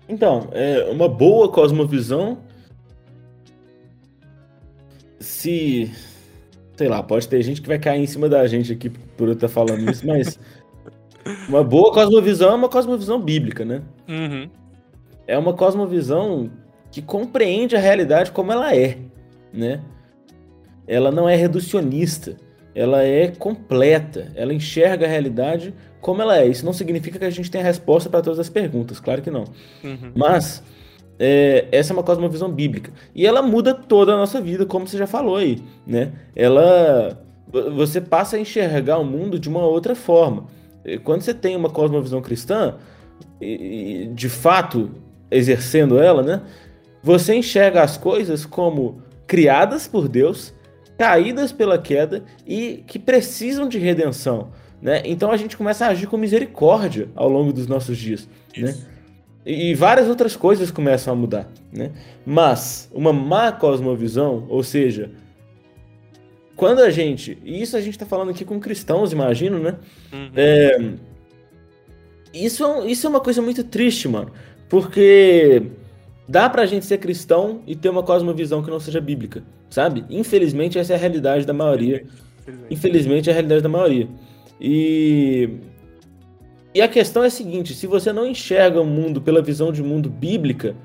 [0.09, 2.39] Então, é uma boa cosmovisão
[5.19, 5.91] se
[6.77, 9.35] sei lá, pode ter gente que vai cair em cima da gente aqui por eu
[9.35, 10.39] estar falando isso, mas
[11.49, 13.83] uma boa cosmovisão é uma cosmovisão bíblica, né?
[14.09, 14.49] Uhum.
[15.27, 16.51] É uma cosmovisão
[16.91, 18.99] que compreende a realidade como ela é,
[19.53, 19.81] né?
[20.87, 22.37] Ela não é reducionista
[22.75, 26.47] ela é completa, ela enxerga a realidade como ela é.
[26.47, 29.45] Isso não significa que a gente tenha resposta para todas as perguntas, claro que não.
[29.83, 30.13] Uhum.
[30.15, 30.63] Mas
[31.19, 32.93] é, essa é uma cosmovisão bíblica.
[33.15, 36.13] E ela muda toda a nossa vida, como você já falou aí, né?
[36.35, 37.21] Ela
[37.77, 40.47] você passa a enxergar o mundo de uma outra forma.
[41.03, 42.77] Quando você tem uma cosmovisão cristã,
[44.13, 44.91] de fato
[45.31, 46.43] exercendo ela, né?
[47.03, 50.55] Você enxerga as coisas como criadas por Deus,
[50.97, 54.51] caídas pela queda e que precisam de redenção.
[54.81, 55.03] Né?
[55.05, 58.29] Então a gente começa a agir com misericórdia ao longo dos nossos dias.
[58.57, 58.75] Né?
[59.45, 61.49] E várias outras coisas começam a mudar.
[61.73, 61.91] Né?
[62.25, 65.11] Mas uma má cosmovisão, ou seja,
[66.57, 67.39] quando a gente.
[67.45, 69.77] E isso a gente está falando aqui com cristãos, imagino, né?
[70.13, 70.31] Uhum.
[70.35, 70.93] É,
[72.33, 74.31] isso, é isso é uma coisa muito triste, mano.
[74.69, 75.63] Porque
[76.29, 79.43] dá pra gente ser cristão e ter uma cosmovisão que não seja bíblica
[79.75, 80.05] sabe?
[80.09, 82.05] Infelizmente, essa é a realidade da maioria.
[82.71, 84.09] Infelizmente, é a realidade da maioria.
[84.61, 85.51] E
[86.73, 89.83] E a questão é a seguinte: se você não enxerga o mundo pela visão de
[89.83, 90.77] mundo bíblica,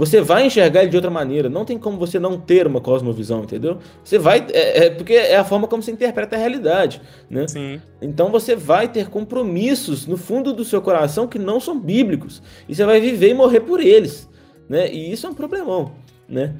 [0.00, 1.50] você vai enxergar ele de outra maneira.
[1.50, 3.76] Não tem como você não ter uma cosmovisão, entendeu?
[4.02, 4.46] Você vai.
[4.50, 7.46] É, é, porque é a forma como você interpreta a realidade, né?
[7.46, 7.82] Sim.
[8.00, 12.42] Então você vai ter compromissos no fundo do seu coração que não são bíblicos.
[12.66, 14.26] E você vai viver e morrer por eles,
[14.66, 14.90] né?
[14.90, 15.92] E isso é um problemão,
[16.26, 16.54] né?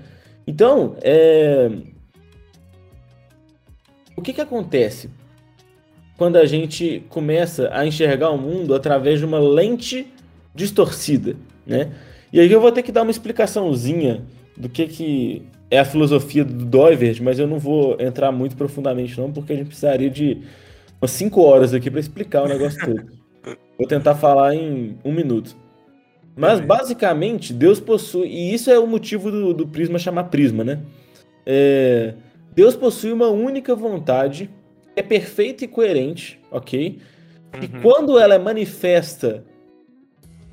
[0.47, 1.71] Então, é...
[4.15, 5.09] o que que acontece?
[6.19, 10.07] quando a gente começa a enxergar o mundo através de uma lente
[10.55, 11.35] distorcida,
[11.67, 11.93] né?
[12.33, 14.23] E aí eu vou ter que dar uma explicaçãozinha
[14.57, 19.19] do que, que é a filosofia do Doivert, mas eu não vou entrar muito profundamente
[19.19, 20.39] não, porque a gente precisaria de
[21.01, 23.21] umas 5 horas aqui para explicar o negócio todo.
[23.79, 25.57] Vou tentar falar em um minuto.
[26.37, 30.81] Mas basicamente, Deus possui, e isso é o motivo do, do prisma chamar prisma, né?
[31.47, 32.15] É,
[32.55, 34.51] Deus possui uma única vontade
[34.95, 36.99] é perfeita e coerente, ok?
[37.55, 37.61] Uhum.
[37.63, 39.45] E quando ela é manifesta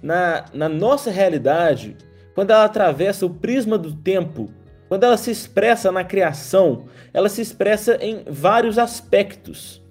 [0.08, 1.98] na, na nossa realidade,
[2.34, 4.50] quando ela atravessa o prisma do tempo,
[4.88, 9.84] quando ela se expressa na criação, ela se expressa em vários aspectos.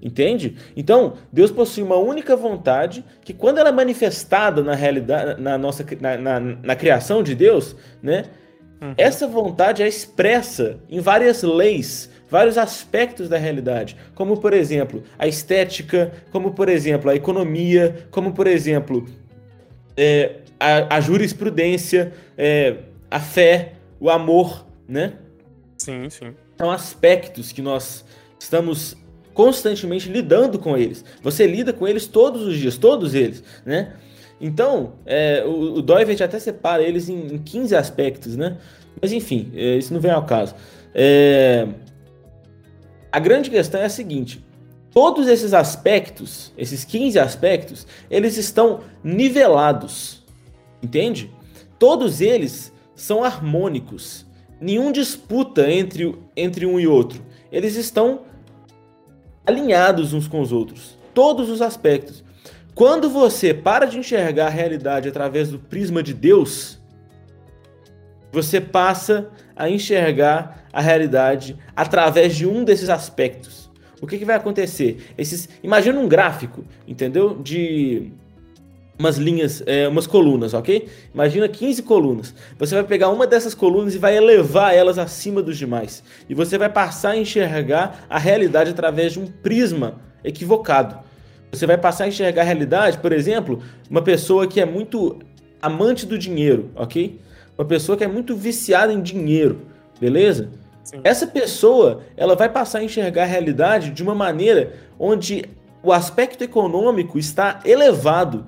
[0.00, 0.56] Entende?
[0.76, 5.84] Então, Deus possui uma única vontade que, quando ela é manifestada na realidade, na nossa
[6.00, 8.26] na, na, na criação de Deus, né?
[8.80, 8.94] Uhum.
[8.96, 15.26] Essa vontade é expressa em várias leis, vários aspectos da realidade, como por exemplo a
[15.26, 19.04] estética, como por exemplo a economia, como por exemplo
[20.00, 22.76] é, a, a, jurisprudência, é,
[23.10, 25.12] a fé, o amor, né?
[25.76, 26.34] Sim, sim.
[26.56, 28.02] São aspectos que nós
[28.38, 28.96] estamos
[29.34, 31.04] constantemente lidando com eles.
[31.22, 33.94] Você lida com eles todos os dias, todos eles, né?
[34.40, 38.56] Então, é, o, o Doivert até separa eles em, em 15 aspectos, né?
[39.00, 40.54] Mas enfim, é, isso não vem ao caso.
[40.94, 41.68] É,
[43.12, 44.42] a grande questão é a seguinte:
[44.92, 50.24] todos esses aspectos, esses 15 aspectos, eles estão nivelados.
[50.82, 51.30] Entende?
[51.78, 54.26] Todos eles são harmônicos.
[54.60, 57.24] Nenhum disputa entre, entre um e outro.
[57.50, 58.22] Eles estão
[59.46, 60.98] alinhados uns com os outros.
[61.14, 62.22] Todos os aspectos.
[62.74, 66.80] Quando você para de enxergar a realidade através do prisma de Deus,
[68.32, 73.69] você passa a enxergar a realidade através de um desses aspectos.
[74.00, 75.12] O que, que vai acontecer?
[75.16, 77.36] Esses, imagina um gráfico, entendeu?
[77.36, 78.10] De
[78.98, 80.88] umas linhas, é, umas colunas, ok?
[81.14, 82.34] Imagina 15 colunas.
[82.58, 86.02] Você vai pegar uma dessas colunas e vai elevar elas acima dos demais.
[86.28, 90.98] E você vai passar a enxergar a realidade através de um prisma equivocado.
[91.50, 95.18] Você vai passar a enxergar a realidade, por exemplo, uma pessoa que é muito
[95.60, 97.18] amante do dinheiro, ok?
[97.60, 99.60] uma pessoa que é muito viciada em dinheiro,
[100.00, 100.48] beleza?
[100.82, 101.00] Sim.
[101.04, 105.44] Essa pessoa, ela vai passar a enxergar a realidade de uma maneira onde
[105.82, 108.46] o aspecto econômico está elevado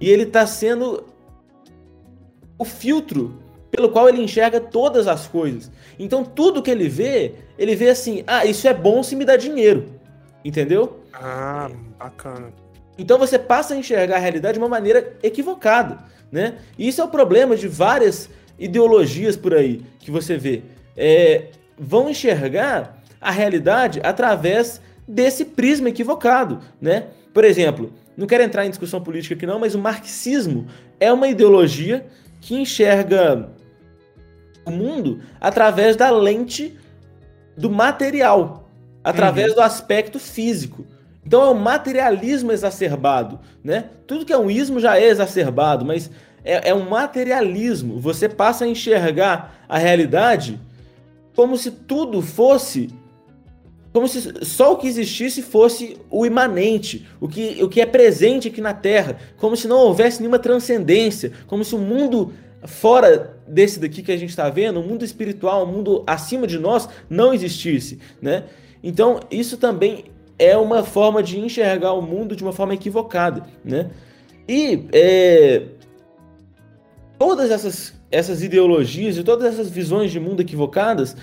[0.00, 1.04] e ele está sendo
[2.58, 3.38] o filtro
[3.70, 5.70] pelo qual ele enxerga todas as coisas.
[5.98, 9.36] Então tudo que ele vê, ele vê assim: ah, isso é bom se me dá
[9.36, 9.86] dinheiro.
[10.44, 11.00] Entendeu?
[11.12, 12.52] Ah, bacana.
[12.98, 15.98] Então você passa a enxergar a realidade de uma maneira equivocada,
[16.30, 16.58] né?
[16.78, 20.62] E isso é o problema de várias ideologias por aí que você vê
[20.96, 21.46] é,
[21.80, 27.06] vão enxergar a realidade através desse prisma equivocado, né?
[27.32, 30.66] Por exemplo, não quero entrar em discussão política aqui não, mas o marxismo
[31.00, 32.06] é uma ideologia
[32.40, 33.48] que enxerga
[34.64, 36.78] o mundo através da lente
[37.56, 38.68] do material,
[39.02, 39.54] através uhum.
[39.56, 40.84] do aspecto físico.
[41.24, 43.86] Então é o materialismo exacerbado, né?
[44.06, 46.10] Tudo que é um ismo já é exacerbado, mas
[46.44, 47.98] é, é um materialismo.
[48.00, 50.60] Você passa a enxergar a realidade
[51.34, 52.90] como se tudo fosse
[53.92, 58.46] como se só o que existisse fosse o imanente, o que, o que é presente
[58.46, 62.32] aqui na Terra, como se não houvesse nenhuma transcendência, como se o mundo
[62.64, 66.58] fora desse daqui que a gente está vendo, o mundo espiritual, o mundo acima de
[66.58, 68.44] nós, não existisse, né?
[68.82, 70.04] Então isso também
[70.38, 73.90] é uma forma de enxergar o mundo de uma forma equivocada, né?
[74.48, 75.62] E é,
[77.20, 81.14] todas essas, essas ideologias e todas essas visões de mundo equivocadas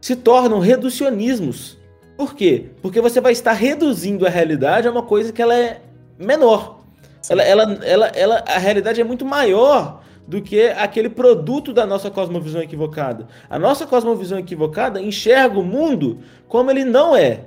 [0.00, 1.78] se tornam reducionismos.
[2.16, 2.70] Por quê?
[2.82, 5.80] Porque você vai estar reduzindo a realidade a uma coisa que ela é
[6.18, 6.80] menor.
[7.30, 12.10] Ela, ela, ela, ela, a realidade é muito maior do que aquele produto da nossa
[12.10, 13.28] cosmovisão equivocada.
[13.48, 17.44] A nossa cosmovisão equivocada enxerga o mundo como ele não é.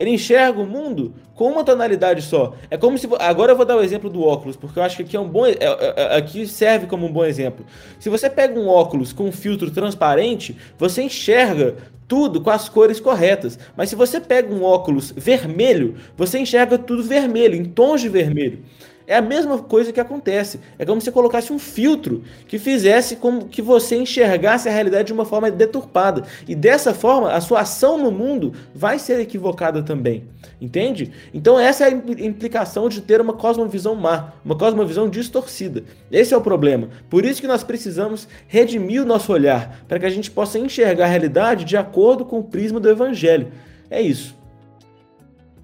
[0.00, 2.54] Ele enxerga o mundo com uma tonalidade só.
[2.70, 3.06] É como se.
[3.18, 5.28] Agora eu vou dar o exemplo do óculos, porque eu acho que aqui é um
[5.28, 5.44] bom.
[5.44, 7.66] É, é, é, aqui serve como um bom exemplo.
[7.98, 11.76] Se você pega um óculos com um filtro transparente, você enxerga
[12.08, 13.58] tudo com as cores corretas.
[13.76, 18.64] Mas se você pega um óculos vermelho, você enxerga tudo vermelho, em tons de vermelho.
[19.10, 20.60] É a mesma coisa que acontece.
[20.78, 25.12] É como se colocasse um filtro que fizesse com que você enxergasse a realidade de
[25.12, 26.22] uma forma deturpada.
[26.46, 30.28] E dessa forma, a sua ação no mundo vai ser equivocada também.
[30.60, 31.10] Entende?
[31.34, 35.82] Então, essa é a implicação de ter uma cosmovisão má, uma cosmovisão distorcida.
[36.12, 36.88] Esse é o problema.
[37.08, 41.06] Por isso que nós precisamos redimir o nosso olhar, para que a gente possa enxergar
[41.06, 43.50] a realidade de acordo com o prisma do evangelho.
[43.90, 44.38] É isso.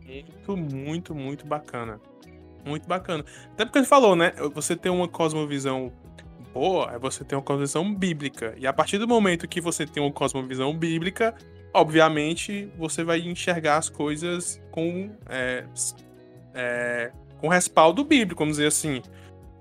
[0.05, 2.01] Muito, muito, muito bacana.
[2.67, 3.25] Muito bacana.
[3.53, 4.33] Até porque ele falou, né?
[4.53, 5.93] Você tem uma cosmovisão
[6.53, 8.55] boa, é você tem uma cosmovisão bíblica.
[8.59, 11.33] E a partir do momento que você tem uma cosmovisão bíblica,
[11.73, 15.65] obviamente você vai enxergar as coisas com, é,
[16.55, 19.01] é, com respaldo bíblico, vamos dizer assim.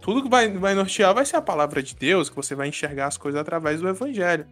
[0.01, 3.07] Tudo que vai, vai nortear vai ser a palavra de Deus, que você vai enxergar
[3.07, 4.47] as coisas através do evangelho.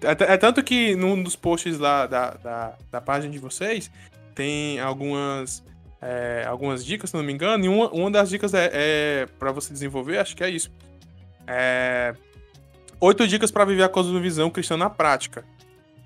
[0.00, 3.90] É, é tanto que num dos posts lá da, da, da página de vocês,
[4.34, 5.64] tem algumas
[6.02, 9.52] é, algumas dicas, se não me engano, e uma, uma das dicas é, é para
[9.52, 10.70] você desenvolver, acho que é isso.
[11.46, 12.12] É,
[13.00, 15.44] oito dicas para viver a cosmovisão cristã na prática.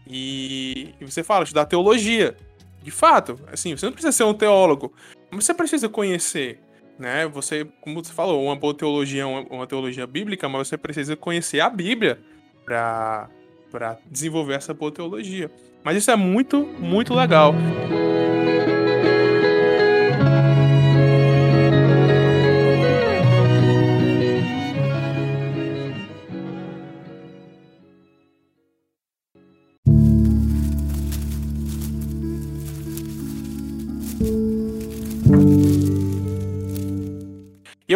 [0.07, 2.37] E, e você fala, estudar teologia.
[2.83, 4.93] De fato, assim, você não precisa ser um teólogo,
[5.31, 6.61] mas você precisa conhecer,
[6.99, 7.27] né?
[7.29, 11.17] Você, como você falou, uma boa teologia é uma, uma teologia bíblica, mas você precisa
[11.17, 12.21] conhecer a Bíblia
[12.65, 13.29] para
[13.71, 15.51] para desenvolver essa boa teologia.
[15.83, 17.53] Mas isso é muito, muito legal.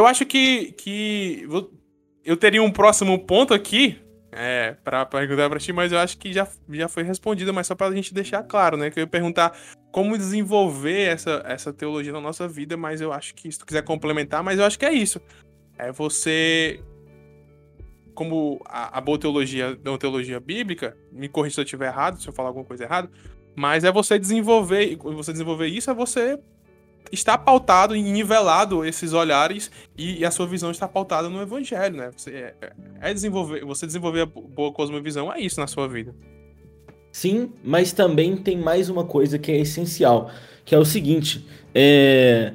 [0.01, 1.47] Eu acho que, que
[2.25, 4.01] eu teria um próximo ponto aqui
[4.33, 7.75] é, para perguntar para ti, mas eu acho que já, já foi respondido, mas só
[7.75, 8.91] para a gente deixar claro, né?
[8.91, 9.55] Que eu ia perguntar
[9.93, 13.83] como desenvolver essa, essa teologia na nossa vida, mas eu acho que se tu quiser
[13.83, 15.21] complementar, mas eu acho que é isso.
[15.77, 16.83] É você,
[18.15, 22.27] como a, a boa teologia, não teologia bíblica, me corrija se eu estiver errado, se
[22.27, 23.11] eu falar alguma coisa errada,
[23.55, 26.41] mas é você desenvolver, você desenvolver isso, é você
[27.13, 31.97] está pautado e nivelado esses olhares e, e, a sua visão está pautada no evangelho,
[31.97, 32.11] né?
[32.17, 32.55] Você é,
[33.01, 36.15] é desenvolver, você desenvolver a boa cosmovisão é isso na sua vida.
[37.13, 40.31] Sim, mas também tem mais uma coisa que é essencial,
[40.65, 42.53] que é o seguinte, é...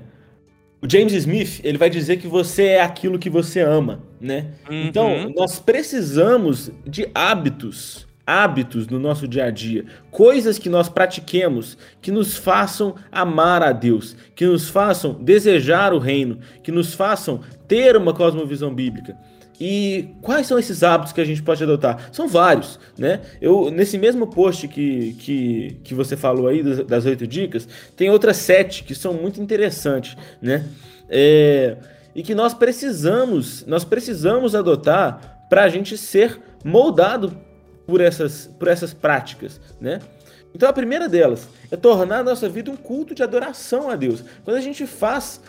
[0.82, 4.54] o James Smith ele vai dizer que você é aquilo que você ama, né?
[4.70, 4.84] Uhum.
[4.84, 11.78] Então nós precisamos de hábitos hábitos no nosso dia a dia, coisas que nós pratiquemos
[12.02, 17.42] que nos façam amar a Deus, que nos façam desejar o reino, que nos façam
[17.68, 19.16] ter uma cosmovisão bíblica.
[19.60, 22.10] E quais são esses hábitos que a gente pode adotar?
[22.12, 23.22] São vários, né?
[23.40, 28.38] Eu nesse mesmo post que, que, que você falou aí das oito dicas, tem outras
[28.38, 30.66] sete que são muito interessantes, né?
[31.08, 31.78] É,
[32.14, 37.45] e que nós precisamos, nós precisamos adotar para a gente ser moldado
[37.86, 40.00] por essas, por essas práticas, né?
[40.54, 44.24] Então a primeira delas é tornar a nossa vida um culto de adoração a Deus.
[44.44, 45.42] Quando a gente faz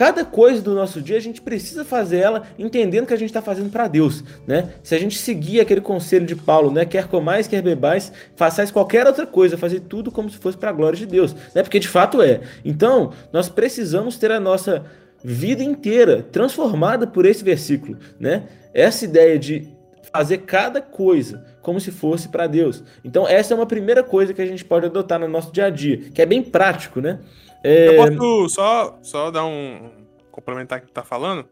[0.00, 3.42] cada coisa do nosso dia, a gente precisa fazer ela entendendo que a gente está
[3.42, 4.70] fazendo para Deus, né?
[4.82, 6.86] Se a gente seguir aquele conselho de Paulo, né?
[6.86, 10.72] Quer comais, quer bebais, façais qualquer outra coisa, fazer tudo como se fosse para a
[10.72, 11.62] glória de Deus, né?
[11.62, 12.40] Porque de fato é.
[12.64, 14.84] Então, nós precisamos ter a nossa
[15.22, 18.44] vida inteira transformada por esse versículo, né?
[18.72, 19.68] Essa ideia de
[20.12, 22.82] fazer cada coisa como se fosse para Deus.
[23.04, 25.70] Então, essa é uma primeira coisa que a gente pode adotar no nosso dia a
[25.70, 27.20] dia, que é bem prático, né?
[27.62, 27.88] É...
[27.88, 29.90] Eu posso só, só dar um.
[30.30, 31.46] complementar o que tu tá falando?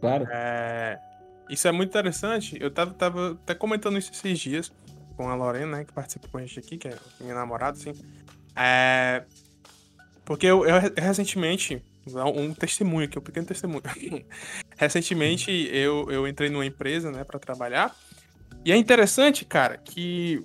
[0.00, 0.26] Claro.
[0.30, 0.98] É...
[1.48, 2.56] Isso é muito interessante.
[2.60, 4.72] Eu tava, tava até comentando isso esses dias
[5.16, 7.92] com a Lorena, né, que participa com a gente aqui, que é minha namorada, assim.
[8.54, 9.22] É...
[10.24, 11.82] Porque eu, eu recentemente
[12.14, 13.82] um testemunho aqui, um pequeno testemunho.
[14.76, 17.94] Recentemente eu, eu entrei numa empresa, né, para trabalhar.
[18.66, 20.44] E é interessante, cara, que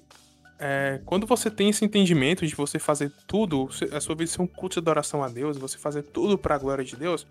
[0.59, 4.47] é, quando você tem esse entendimento de você fazer tudo, a sua vida ser um
[4.47, 7.25] culto de adoração a Deus, você fazer tudo para a glória de Deus,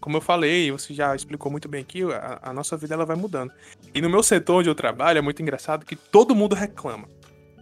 [0.00, 3.14] como eu falei, você já explicou muito bem aqui, a, a, nossa vida ela vai
[3.14, 3.52] mudando.
[3.94, 7.08] E no meu setor onde eu trabalho é muito engraçado que todo mundo reclama,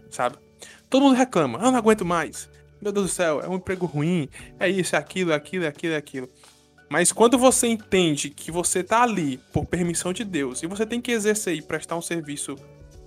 [0.08, 0.38] sabe?
[0.88, 2.48] Todo mundo reclama, ah, não aguento mais.
[2.80, 5.68] Meu Deus do céu, é um emprego ruim, é isso, é aquilo, é aquilo, é
[5.68, 6.28] aquilo, é aquilo.
[6.92, 11.00] Mas quando você entende que você tá ali por permissão de Deus e você tem
[11.00, 12.54] que exercer e prestar um serviço,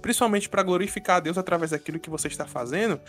[0.01, 2.99] principalmente para glorificar a Deus através daquilo que você está fazendo,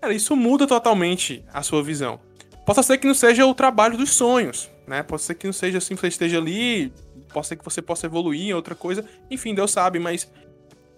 [0.00, 2.20] Cara, isso muda totalmente a sua visão.
[2.64, 5.02] Possa ser que não seja o trabalho dos sonhos, né?
[5.02, 6.92] Pode ser que não seja assim, você esteja ali,
[7.32, 9.04] pode ser que você possa evoluir em outra coisa.
[9.28, 10.30] Enfim, Deus sabe, mas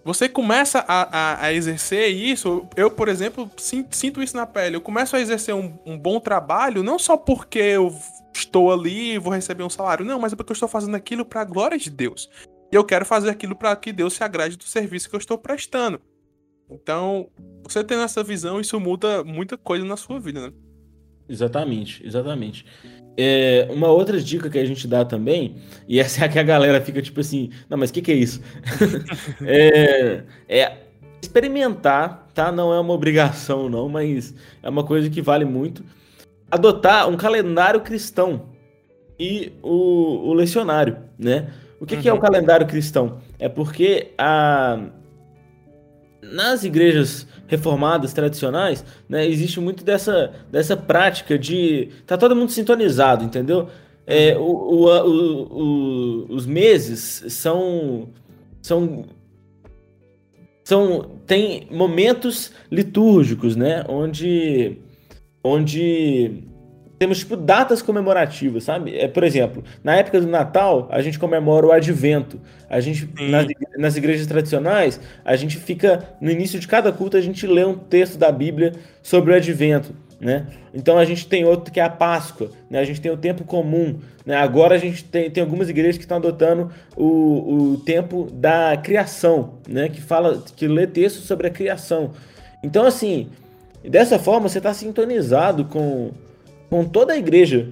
[0.03, 2.67] você começa a, a, a exercer isso.
[2.75, 4.75] Eu, por exemplo, sinto, isso na pele.
[4.75, 7.93] Eu começo a exercer um, um, bom trabalho, não só porque eu
[8.33, 11.25] estou ali e vou receber um salário, não, mas é porque eu estou fazendo aquilo
[11.25, 12.29] para a glória de Deus.
[12.71, 15.37] E eu quero fazer aquilo para que Deus se agrade do serviço que eu estou
[15.37, 15.99] prestando.
[16.69, 17.29] Então,
[17.63, 20.53] você tendo essa visão, isso muda muita coisa na sua vida, né?
[21.27, 22.65] Exatamente, exatamente.
[23.17, 25.55] É, uma outra dica que a gente dá também,
[25.87, 28.11] e essa é a que a galera fica tipo assim, não, mas o que, que
[28.11, 28.41] é isso?
[29.45, 30.77] é, é,
[31.21, 32.51] experimentar, tá?
[32.51, 34.33] Não é uma obrigação, não, mas
[34.63, 35.83] é uma coisa que vale muito.
[36.49, 38.43] Adotar um calendário cristão
[39.19, 41.49] e o, o lecionário, né?
[41.79, 42.01] O que, uhum.
[42.01, 42.21] que é o uhum.
[42.21, 43.19] calendário cristão?
[43.37, 44.79] É porque a,
[46.21, 53.23] nas igrejas reformadas tradicionais, né, existe muito dessa, dessa prática de tá todo mundo sintonizado,
[53.23, 53.67] entendeu?
[54.05, 58.09] É, o, o, o, os meses são
[58.61, 59.05] são
[60.63, 64.77] são tem momentos litúrgicos, né, onde
[65.43, 66.43] onde
[66.99, 68.99] temos tipo datas comemorativas, sabe?
[68.99, 72.39] É, por exemplo, na época do Natal, a gente comemora o Advento.
[72.69, 73.47] A gente nas,
[73.77, 77.73] nas, igrejas tradicionais, a gente fica no início de cada culto a gente lê um
[77.73, 80.47] texto da Bíblia sobre o Advento, né?
[80.73, 82.79] Então a gente tem outro que é a Páscoa, né?
[82.79, 84.35] A gente tem o tempo comum, né?
[84.35, 89.53] Agora a gente tem, tem algumas igrejas que estão adotando o, o tempo da criação,
[89.67, 89.87] né?
[89.87, 92.11] Que fala que lê texto sobre a criação.
[92.61, 93.29] Então assim,
[93.83, 96.11] dessa forma você está sintonizado com
[96.69, 97.69] com toda a igreja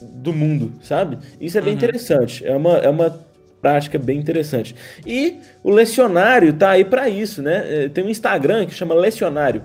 [0.00, 1.18] do mundo, sabe?
[1.40, 1.78] Isso é bem uhum.
[1.78, 2.46] interessante.
[2.46, 3.18] É uma, é uma
[3.60, 4.74] prática bem interessante.
[5.06, 7.84] E o lecionário tá aí para isso, né?
[7.84, 9.62] É, tem um Instagram que chama Lecionário.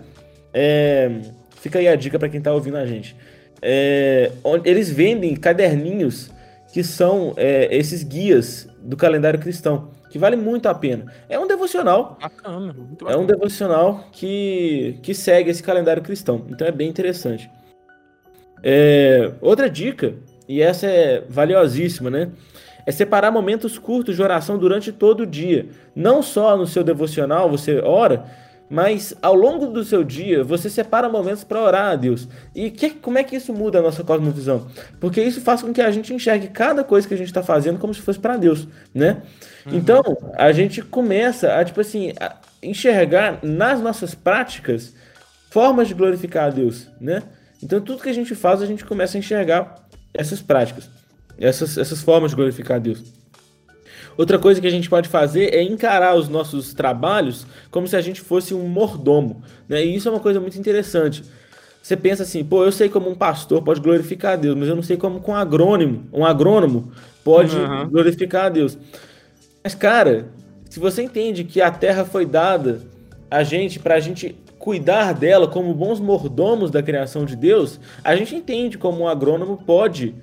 [0.54, 1.12] É,
[1.58, 3.16] fica aí a dica para quem tá ouvindo a gente.
[3.62, 4.32] É,
[4.64, 6.32] eles vendem caderninhos
[6.72, 11.12] que são é, esses guias do calendário cristão, que vale muito a pena.
[11.28, 12.18] É um devocional.
[12.22, 13.12] Bacana, bacana.
[13.12, 16.46] É um devocional que, que segue esse calendário cristão.
[16.50, 17.52] Então é bem interessante.
[18.64, 20.16] É, outra dica,
[20.48, 22.30] e essa é valiosíssima, né?
[22.86, 25.68] É separar momentos curtos de oração durante todo o dia.
[25.96, 28.26] Não só no seu devocional você ora,
[28.70, 32.28] mas ao longo do seu dia você separa momentos para orar a Deus.
[32.54, 34.68] E que, como é que isso muda a nossa cosmovisão?
[35.00, 37.80] Porque isso faz com que a gente enxergue cada coisa que a gente está fazendo
[37.80, 39.24] como se fosse para Deus, né?
[39.66, 39.76] Uhum.
[39.76, 40.02] Então
[40.36, 44.94] a gente começa a tipo assim a enxergar nas nossas práticas
[45.50, 47.24] formas de glorificar a Deus, né?
[47.62, 49.76] Então, tudo que a gente faz, a gente começa a enxergar
[50.14, 50.90] essas práticas,
[51.38, 53.04] essas, essas formas de glorificar a Deus.
[54.18, 58.02] Outra coisa que a gente pode fazer é encarar os nossos trabalhos como se a
[58.02, 59.42] gente fosse um mordomo.
[59.68, 59.86] Né?
[59.86, 61.24] E isso é uma coisa muito interessante.
[61.82, 64.76] Você pensa assim, pô, eu sei como um pastor pode glorificar a Deus, mas eu
[64.76, 66.92] não sei como com um agrônomo, um agrônomo
[67.24, 67.90] pode uhum.
[67.90, 68.78] glorificar a Deus.
[69.64, 70.28] Mas, cara,
[70.70, 72.82] se você entende que a terra foi dada
[73.32, 78.14] a gente para a gente cuidar dela como bons mordomos da criação de Deus, a
[78.16, 80.14] gente entende como um agrônomo pode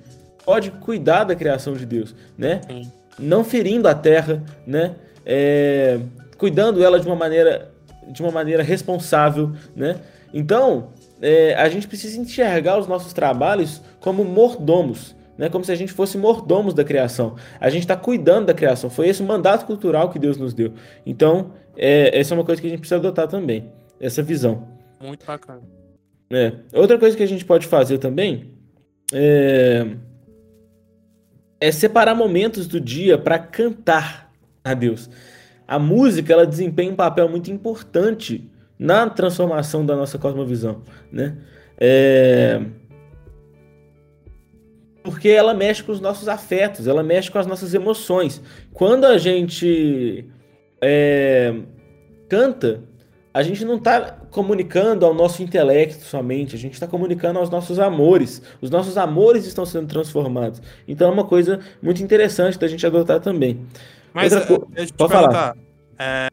[0.45, 2.61] pode cuidar da criação de Deus, né?
[2.65, 2.89] Sim.
[3.19, 4.95] Não ferindo a terra, né?
[5.25, 5.99] É,
[6.37, 7.73] cuidando ela de uma maneira
[8.07, 9.97] de uma maneira responsável, né?
[10.33, 10.89] Então,
[11.21, 15.49] é, a gente precisa enxergar os nossos trabalhos como mordomos, né?
[15.49, 17.35] Como se a gente fosse mordomos da criação.
[17.59, 18.89] A gente está cuidando da criação.
[18.89, 20.71] Foi esse o mandato cultural que Deus nos deu.
[21.05, 23.69] Então, é, essa é uma coisa que a gente precisa adotar também
[23.99, 24.67] essa visão.
[25.01, 25.61] Muito bacana.
[26.29, 26.53] É.
[26.73, 28.53] Outra coisa que a gente pode fazer também
[29.13, 29.87] é,
[31.59, 34.31] é separar momentos do dia para cantar
[34.63, 35.09] a Deus.
[35.67, 41.37] A música ela desempenha um papel muito importante na transformação da nossa cosmovisão, né?
[41.77, 42.61] É...
[45.03, 48.41] Porque ela mexe com os nossos afetos, ela mexe com as nossas emoções.
[48.73, 50.25] Quando a gente
[50.81, 51.55] é...
[52.29, 52.83] canta,
[53.33, 57.79] a gente não está comunicando ao nosso intelecto somente, a gente está comunicando aos nossos
[57.79, 58.41] amores.
[58.61, 60.61] Os nossos amores estão sendo transformados.
[60.87, 63.65] Então é uma coisa muito interessante da gente adotar também.
[64.13, 64.67] Mas Outra co...
[64.71, 65.55] deixa eu Pode falar.
[65.99, 66.27] É,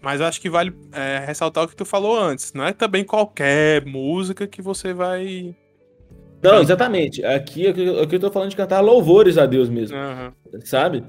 [0.00, 2.52] mas acho que vale é, ressaltar o que tu falou antes.
[2.52, 5.54] Não é também qualquer música que você vai.
[6.42, 7.24] Não, exatamente.
[7.24, 9.96] Aqui, aqui eu estou falando de cantar louvores a Deus mesmo.
[9.96, 10.60] Uhum.
[10.64, 11.04] Sabe?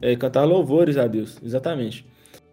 [0.00, 2.04] É, cantar louvores a Deus, exatamente.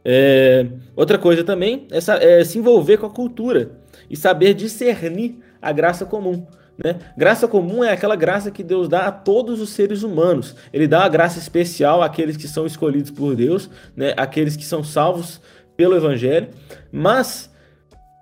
[0.03, 3.71] É, outra coisa também é, é, se envolver com a cultura
[4.09, 6.45] e saber discernir a graça comum.
[6.77, 6.97] Né?
[7.17, 10.55] Graça comum é aquela graça que Deus dá a todos os seres humanos.
[10.71, 14.13] Ele dá a graça especial àqueles que são escolhidos por Deus, né?
[14.15, 15.41] aqueles que são salvos
[15.75, 16.49] pelo Evangelho.
[16.91, 17.49] Mas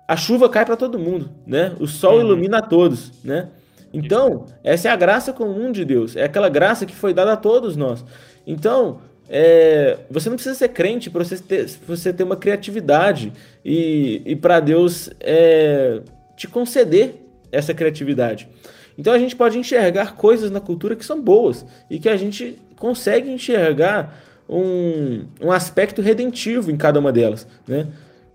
[0.08, 1.76] a chuva cai para todo mundo, né?
[1.78, 2.20] O sol uhum.
[2.22, 3.50] ilumina a todos, né?
[3.92, 7.36] Então, essa é a graça comum de Deus, é aquela graça que foi dada a
[7.36, 8.04] todos nós.
[8.46, 13.32] Então, é, você não precisa ser crente para você ter, você ter uma criatividade
[13.64, 16.00] e, e para Deus é,
[16.36, 17.14] te conceder
[17.52, 18.48] essa criatividade.
[18.96, 22.58] Então a gente pode enxergar coisas na cultura que são boas e que a gente
[22.76, 24.18] consegue enxergar
[24.48, 27.86] um, um aspecto redentivo em cada uma delas, né?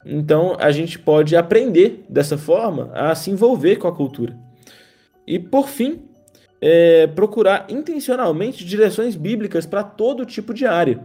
[0.05, 4.37] Então a gente pode aprender dessa forma a se envolver com a cultura.
[5.25, 6.01] E por fim,
[6.65, 10.97] é, procurar intencionalmente direções bíblicas para todo tipo de área,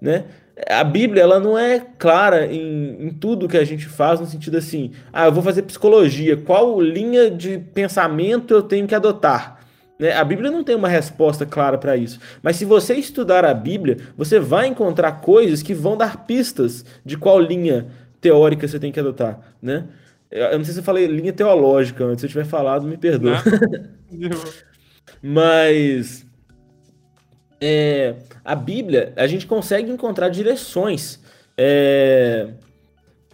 [0.00, 0.26] né?
[0.70, 4.56] A Bíblia ela não é clara em, em tudo que a gente faz no sentido
[4.56, 9.66] assim, ah, eu vou fazer psicologia, qual linha de pensamento eu tenho que adotar?
[9.98, 10.12] Né?
[10.12, 12.20] A Bíblia não tem uma resposta clara para isso.
[12.40, 17.16] Mas se você estudar a Bíblia, você vai encontrar coisas que vão dar pistas de
[17.16, 17.88] qual linha
[18.20, 19.86] teórica você tem que adotar, né?
[20.30, 23.42] Eu não sei se eu falei linha teológica antes, se eu tiver falado, me perdoa.
[25.26, 26.26] Mas
[27.58, 28.14] é,
[28.44, 31.18] a Bíblia, a gente consegue encontrar direções
[31.56, 32.50] é,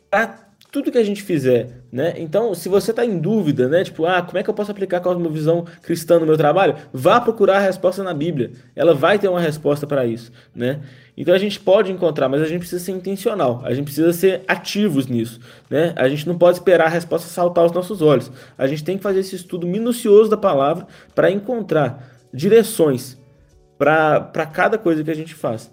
[0.08, 2.14] para tudo que a gente fizer, né?
[2.16, 3.82] Então, se você está em dúvida, né?
[3.82, 6.76] Tipo, ah, como é que eu posso aplicar a cosmovisão cristã no meu trabalho?
[6.92, 8.52] Vá procurar a resposta na Bíblia.
[8.76, 10.80] Ela vai ter uma resposta para isso, né?
[11.16, 13.60] Então a gente pode encontrar, mas a gente precisa ser intencional.
[13.64, 15.92] A gente precisa ser ativos nisso, né?
[15.96, 18.30] A gente não pode esperar a resposta saltar aos nossos olhos.
[18.56, 23.18] A gente tem que fazer esse estudo minucioso da palavra para encontrar direções
[23.76, 25.72] para cada coisa que a gente faz.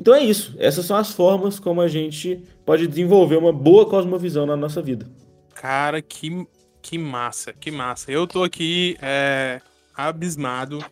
[0.00, 0.56] Então é isso.
[0.58, 5.06] Essas são as formas como a gente pode desenvolver uma boa cosmovisão na nossa vida.
[5.54, 6.46] Cara, que,
[6.80, 8.10] que massa, que massa.
[8.10, 9.60] Eu tô aqui é,
[9.94, 10.82] abismado.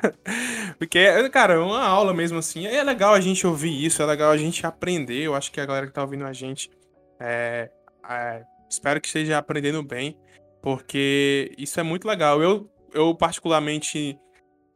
[0.78, 2.66] Porque, cara, é uma aula mesmo assim.
[2.66, 5.20] É legal a gente ouvir isso, é legal a gente aprender.
[5.20, 6.70] Eu acho que a galera que tá ouvindo a gente
[7.20, 7.70] é,
[8.08, 10.16] é, espero que esteja aprendendo bem,
[10.62, 12.42] porque isso é muito legal.
[12.42, 14.18] Eu, eu particularmente,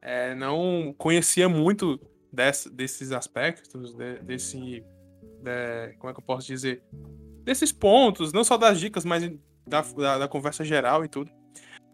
[0.03, 1.99] é, não conhecia muito
[2.33, 4.85] desse, desses aspectos, de, desse
[5.45, 6.83] é, como é que eu posso dizer?
[7.45, 9.29] Desses pontos, não só das dicas, mas
[9.67, 11.31] da, da, da, conversa geral e tudo.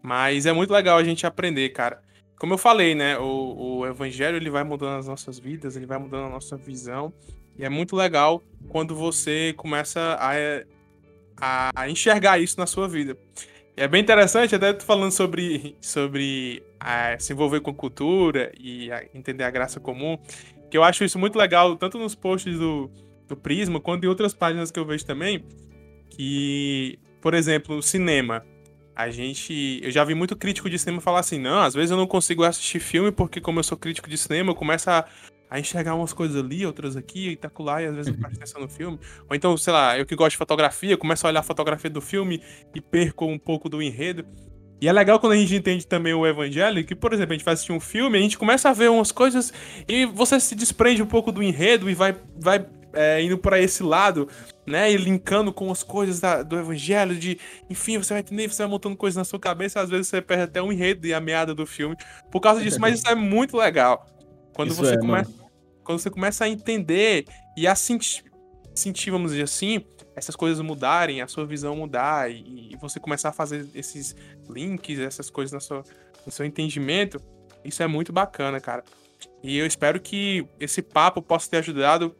[0.01, 2.01] Mas é muito legal a gente aprender, cara.
[2.37, 3.17] Como eu falei, né?
[3.17, 7.11] O, o evangelho ele vai mudando as nossas vidas, ele vai mudando a nossa visão.
[7.57, 13.17] E é muito legal quando você começa a, a enxergar isso na sua vida.
[13.79, 19.05] É bem interessante, até tô falando sobre, sobre a, se envolver com cultura e a,
[19.13, 20.17] entender a graça comum,
[20.69, 22.91] que eu acho isso muito legal, tanto nos posts do,
[23.25, 25.45] do Prisma, quanto em outras páginas que eu vejo também,
[26.09, 28.45] que, por exemplo, o cinema.
[28.93, 29.79] A gente.
[29.81, 32.43] Eu já vi muito crítico de cinema falar assim: não, às vezes eu não consigo
[32.43, 35.05] assistir filme porque, como eu sou crítico de cinema, eu começo a,
[35.49, 38.61] a enxergar umas coisas ali, outras aqui, e tacular, e às vezes eu presto atenção
[38.61, 38.99] no filme.
[39.27, 42.01] Ou então, sei lá, eu que gosto de fotografia, começo a olhar a fotografia do
[42.01, 42.41] filme
[42.75, 44.25] e perco um pouco do enredo.
[44.81, 47.43] E é legal quando a gente entende também o evangelho, que, por exemplo, a gente
[47.43, 49.51] vai assistir um filme, a gente começa a ver umas coisas
[49.87, 53.83] e você se desprende um pouco do enredo e vai, vai é, indo para esse
[53.83, 54.29] lado,
[54.65, 54.91] né?
[54.91, 57.37] E linkando com as coisas da, do evangelho, de
[57.69, 60.43] enfim, você vai entender, você vai montando coisas na sua cabeça, às vezes você perde
[60.43, 61.97] até o enredo e a meada do filme
[62.31, 64.07] por causa disso, mas isso é muito legal.
[64.59, 65.31] Quando isso você é, começa.
[65.31, 65.49] Mano.
[65.85, 68.25] Quando você começa a entender e a sentir,
[68.75, 69.85] sentir, vamos dizer assim,
[70.17, 74.13] essas coisas mudarem, a sua visão mudar e, e você começar a fazer esses
[74.49, 75.81] links, essas coisas na sua,
[76.25, 77.21] no seu entendimento,
[77.63, 78.83] isso é muito bacana, cara.
[79.41, 82.13] E eu espero que esse papo possa ter ajudado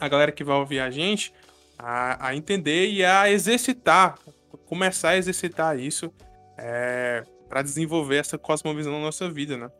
[0.00, 1.32] a galera que vai ouvir a gente
[1.78, 4.18] a, a entender e a exercitar,
[4.66, 6.12] começar a exercitar isso
[6.58, 9.70] é, para desenvolver essa cosmovisão na nossa vida, né?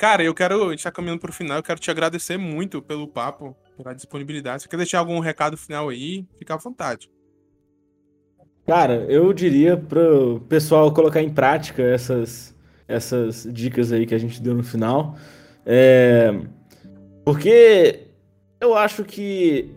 [0.00, 3.06] Cara, eu quero, a gente tá caminhando pro final, eu quero te agradecer muito pelo
[3.06, 4.62] papo, pela disponibilidade.
[4.62, 6.26] Você quer deixar algum recado final aí?
[6.38, 7.10] Fica à vontade.
[8.66, 12.56] Cara, eu diria pro pessoal colocar em prática essas,
[12.88, 15.18] essas dicas aí que a gente deu no final.
[15.66, 16.30] É,
[17.22, 18.06] porque
[18.58, 19.70] eu acho que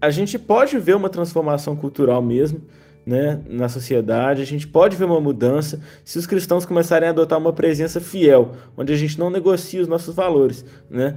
[0.00, 2.62] a gente pode ver uma transformação cultural mesmo,
[3.06, 7.38] né, na sociedade, a gente pode ver uma mudança se os cristãos começarem a adotar
[7.38, 11.16] uma presença fiel, onde a gente não negocia os nossos valores, né?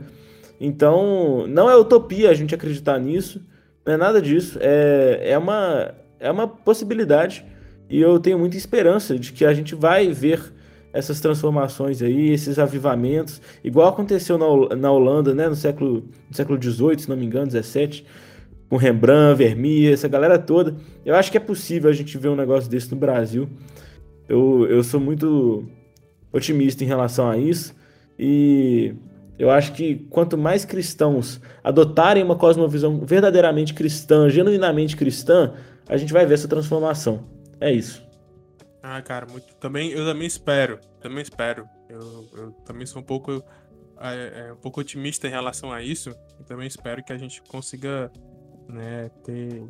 [0.59, 3.41] Então, não é utopia a gente acreditar nisso,
[3.85, 7.45] não é nada disso, é, é, uma, é uma possibilidade
[7.89, 10.53] e eu tenho muita esperança de que a gente vai ver
[10.91, 16.61] essas transformações aí, esses avivamentos, igual aconteceu na, na Holanda, né, no século, no século
[16.61, 18.03] XVIII, se não me engano, XVII,
[18.69, 20.75] com Rembrandt, Vermeer, essa galera toda.
[21.05, 23.49] Eu acho que é possível a gente ver um negócio desse no Brasil.
[24.27, 25.65] Eu, eu sou muito
[26.31, 27.73] otimista em relação a isso
[28.19, 28.93] e
[29.39, 35.53] eu acho que quanto mais cristãos adotarem uma cosmovisão verdadeiramente cristã, genuinamente cristã,
[35.87, 37.23] a gente vai ver essa transformação.
[37.59, 38.05] É isso.
[38.81, 39.53] Ah, cara, muito.
[39.55, 40.79] Também, eu também espero.
[41.01, 41.67] Também espero.
[41.89, 43.43] Eu, eu também sou um pouco,
[43.99, 46.09] é, é, um pouco otimista em relação a isso.
[46.09, 48.11] Eu também espero que a gente consiga
[48.67, 49.63] né, ter,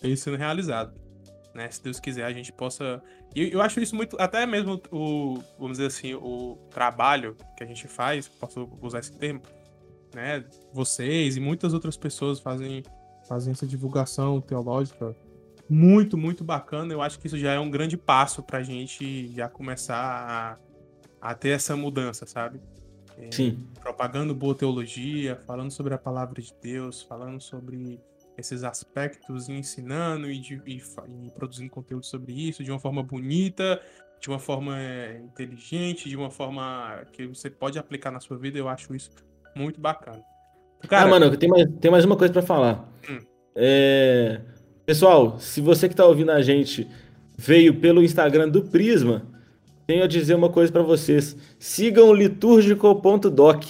[0.00, 0.92] ter isso sendo realizado.
[1.54, 1.70] Né?
[1.70, 3.02] Se Deus quiser, a gente possa.
[3.34, 4.16] E eu acho isso muito.
[4.20, 9.12] Até mesmo o, vamos dizer assim, o trabalho que a gente faz, posso usar esse
[9.12, 9.42] termo,
[10.14, 10.44] né?
[10.72, 12.82] Vocês e muitas outras pessoas fazem,
[13.26, 15.16] fazem essa divulgação teológica
[15.68, 16.92] muito, muito bacana.
[16.92, 20.58] Eu acho que isso já é um grande passo para a gente já começar
[21.20, 22.60] a, a, ter essa mudança, sabe?
[23.16, 23.66] É, Sim.
[23.80, 28.00] Propagando boa teologia, falando sobre a palavra de Deus, falando sobre
[28.38, 33.02] esses aspectos, e ensinando e, de, e, e produzindo conteúdo sobre isso de uma forma
[33.02, 33.80] bonita,
[34.20, 38.58] de uma forma é, inteligente, de uma forma que você pode aplicar na sua vida.
[38.58, 39.10] Eu acho isso
[39.54, 40.22] muito bacana.
[40.88, 42.88] Cara, ah, mano, tem mais, tem mais uma coisa para falar.
[43.08, 43.18] Hum.
[43.56, 44.40] É
[44.88, 46.88] Pessoal, se você que está ouvindo a gente
[47.36, 49.20] veio pelo Instagram do Prisma,
[49.86, 51.36] tenho a dizer uma coisa para vocês.
[51.58, 53.64] Sigam litúrgico.doc.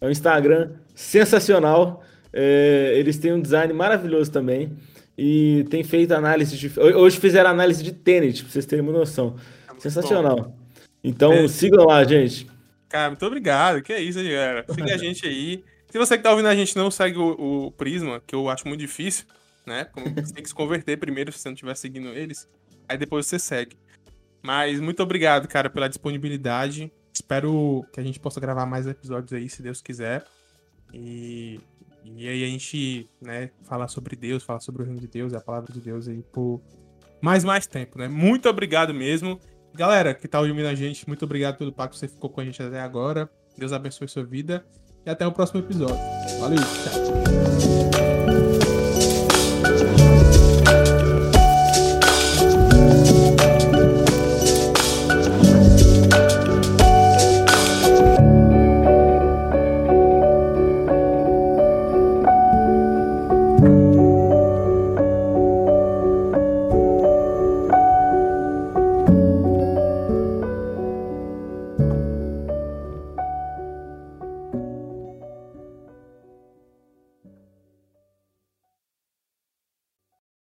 [0.00, 2.02] É um Instagram sensacional.
[2.36, 4.76] É, eles têm um design maravilhoso também.
[5.16, 6.80] E tem feito análise de.
[6.80, 9.36] Hoje fizeram análise de tênis, pra vocês terem uma noção.
[9.70, 10.36] É sensacional.
[10.36, 10.58] Bom.
[11.04, 11.46] Então é.
[11.46, 12.48] sigam lá, gente.
[12.88, 13.80] Cara, muito obrigado.
[13.80, 14.64] Que é isso, galera.
[14.74, 15.62] Siga a gente aí.
[15.88, 18.66] Se você que tá ouvindo a gente não segue o, o Prisma, que eu acho
[18.66, 19.26] muito difícil,
[19.64, 19.84] né?
[19.84, 22.48] Como você tem que se converter primeiro se você não estiver seguindo eles.
[22.88, 23.76] Aí depois você segue.
[24.42, 26.92] Mas muito obrigado, cara, pela disponibilidade.
[27.12, 30.24] Espero que a gente possa gravar mais episódios aí, se Deus quiser.
[30.92, 31.60] E,
[32.04, 35.40] e aí a gente, né, falar sobre Deus, falar sobre o reino de Deus, a
[35.40, 36.60] palavra de Deus aí por
[37.20, 38.06] mais mais tempo, né?
[38.06, 39.40] Muito obrigado mesmo.
[39.74, 42.44] Galera que tá ouvindo a gente, muito obrigado pelo papo que você ficou com a
[42.44, 43.30] gente até agora.
[43.56, 44.64] Deus abençoe sua vida
[45.06, 45.96] e até o próximo episódio.
[46.40, 47.83] Valeu, tchau.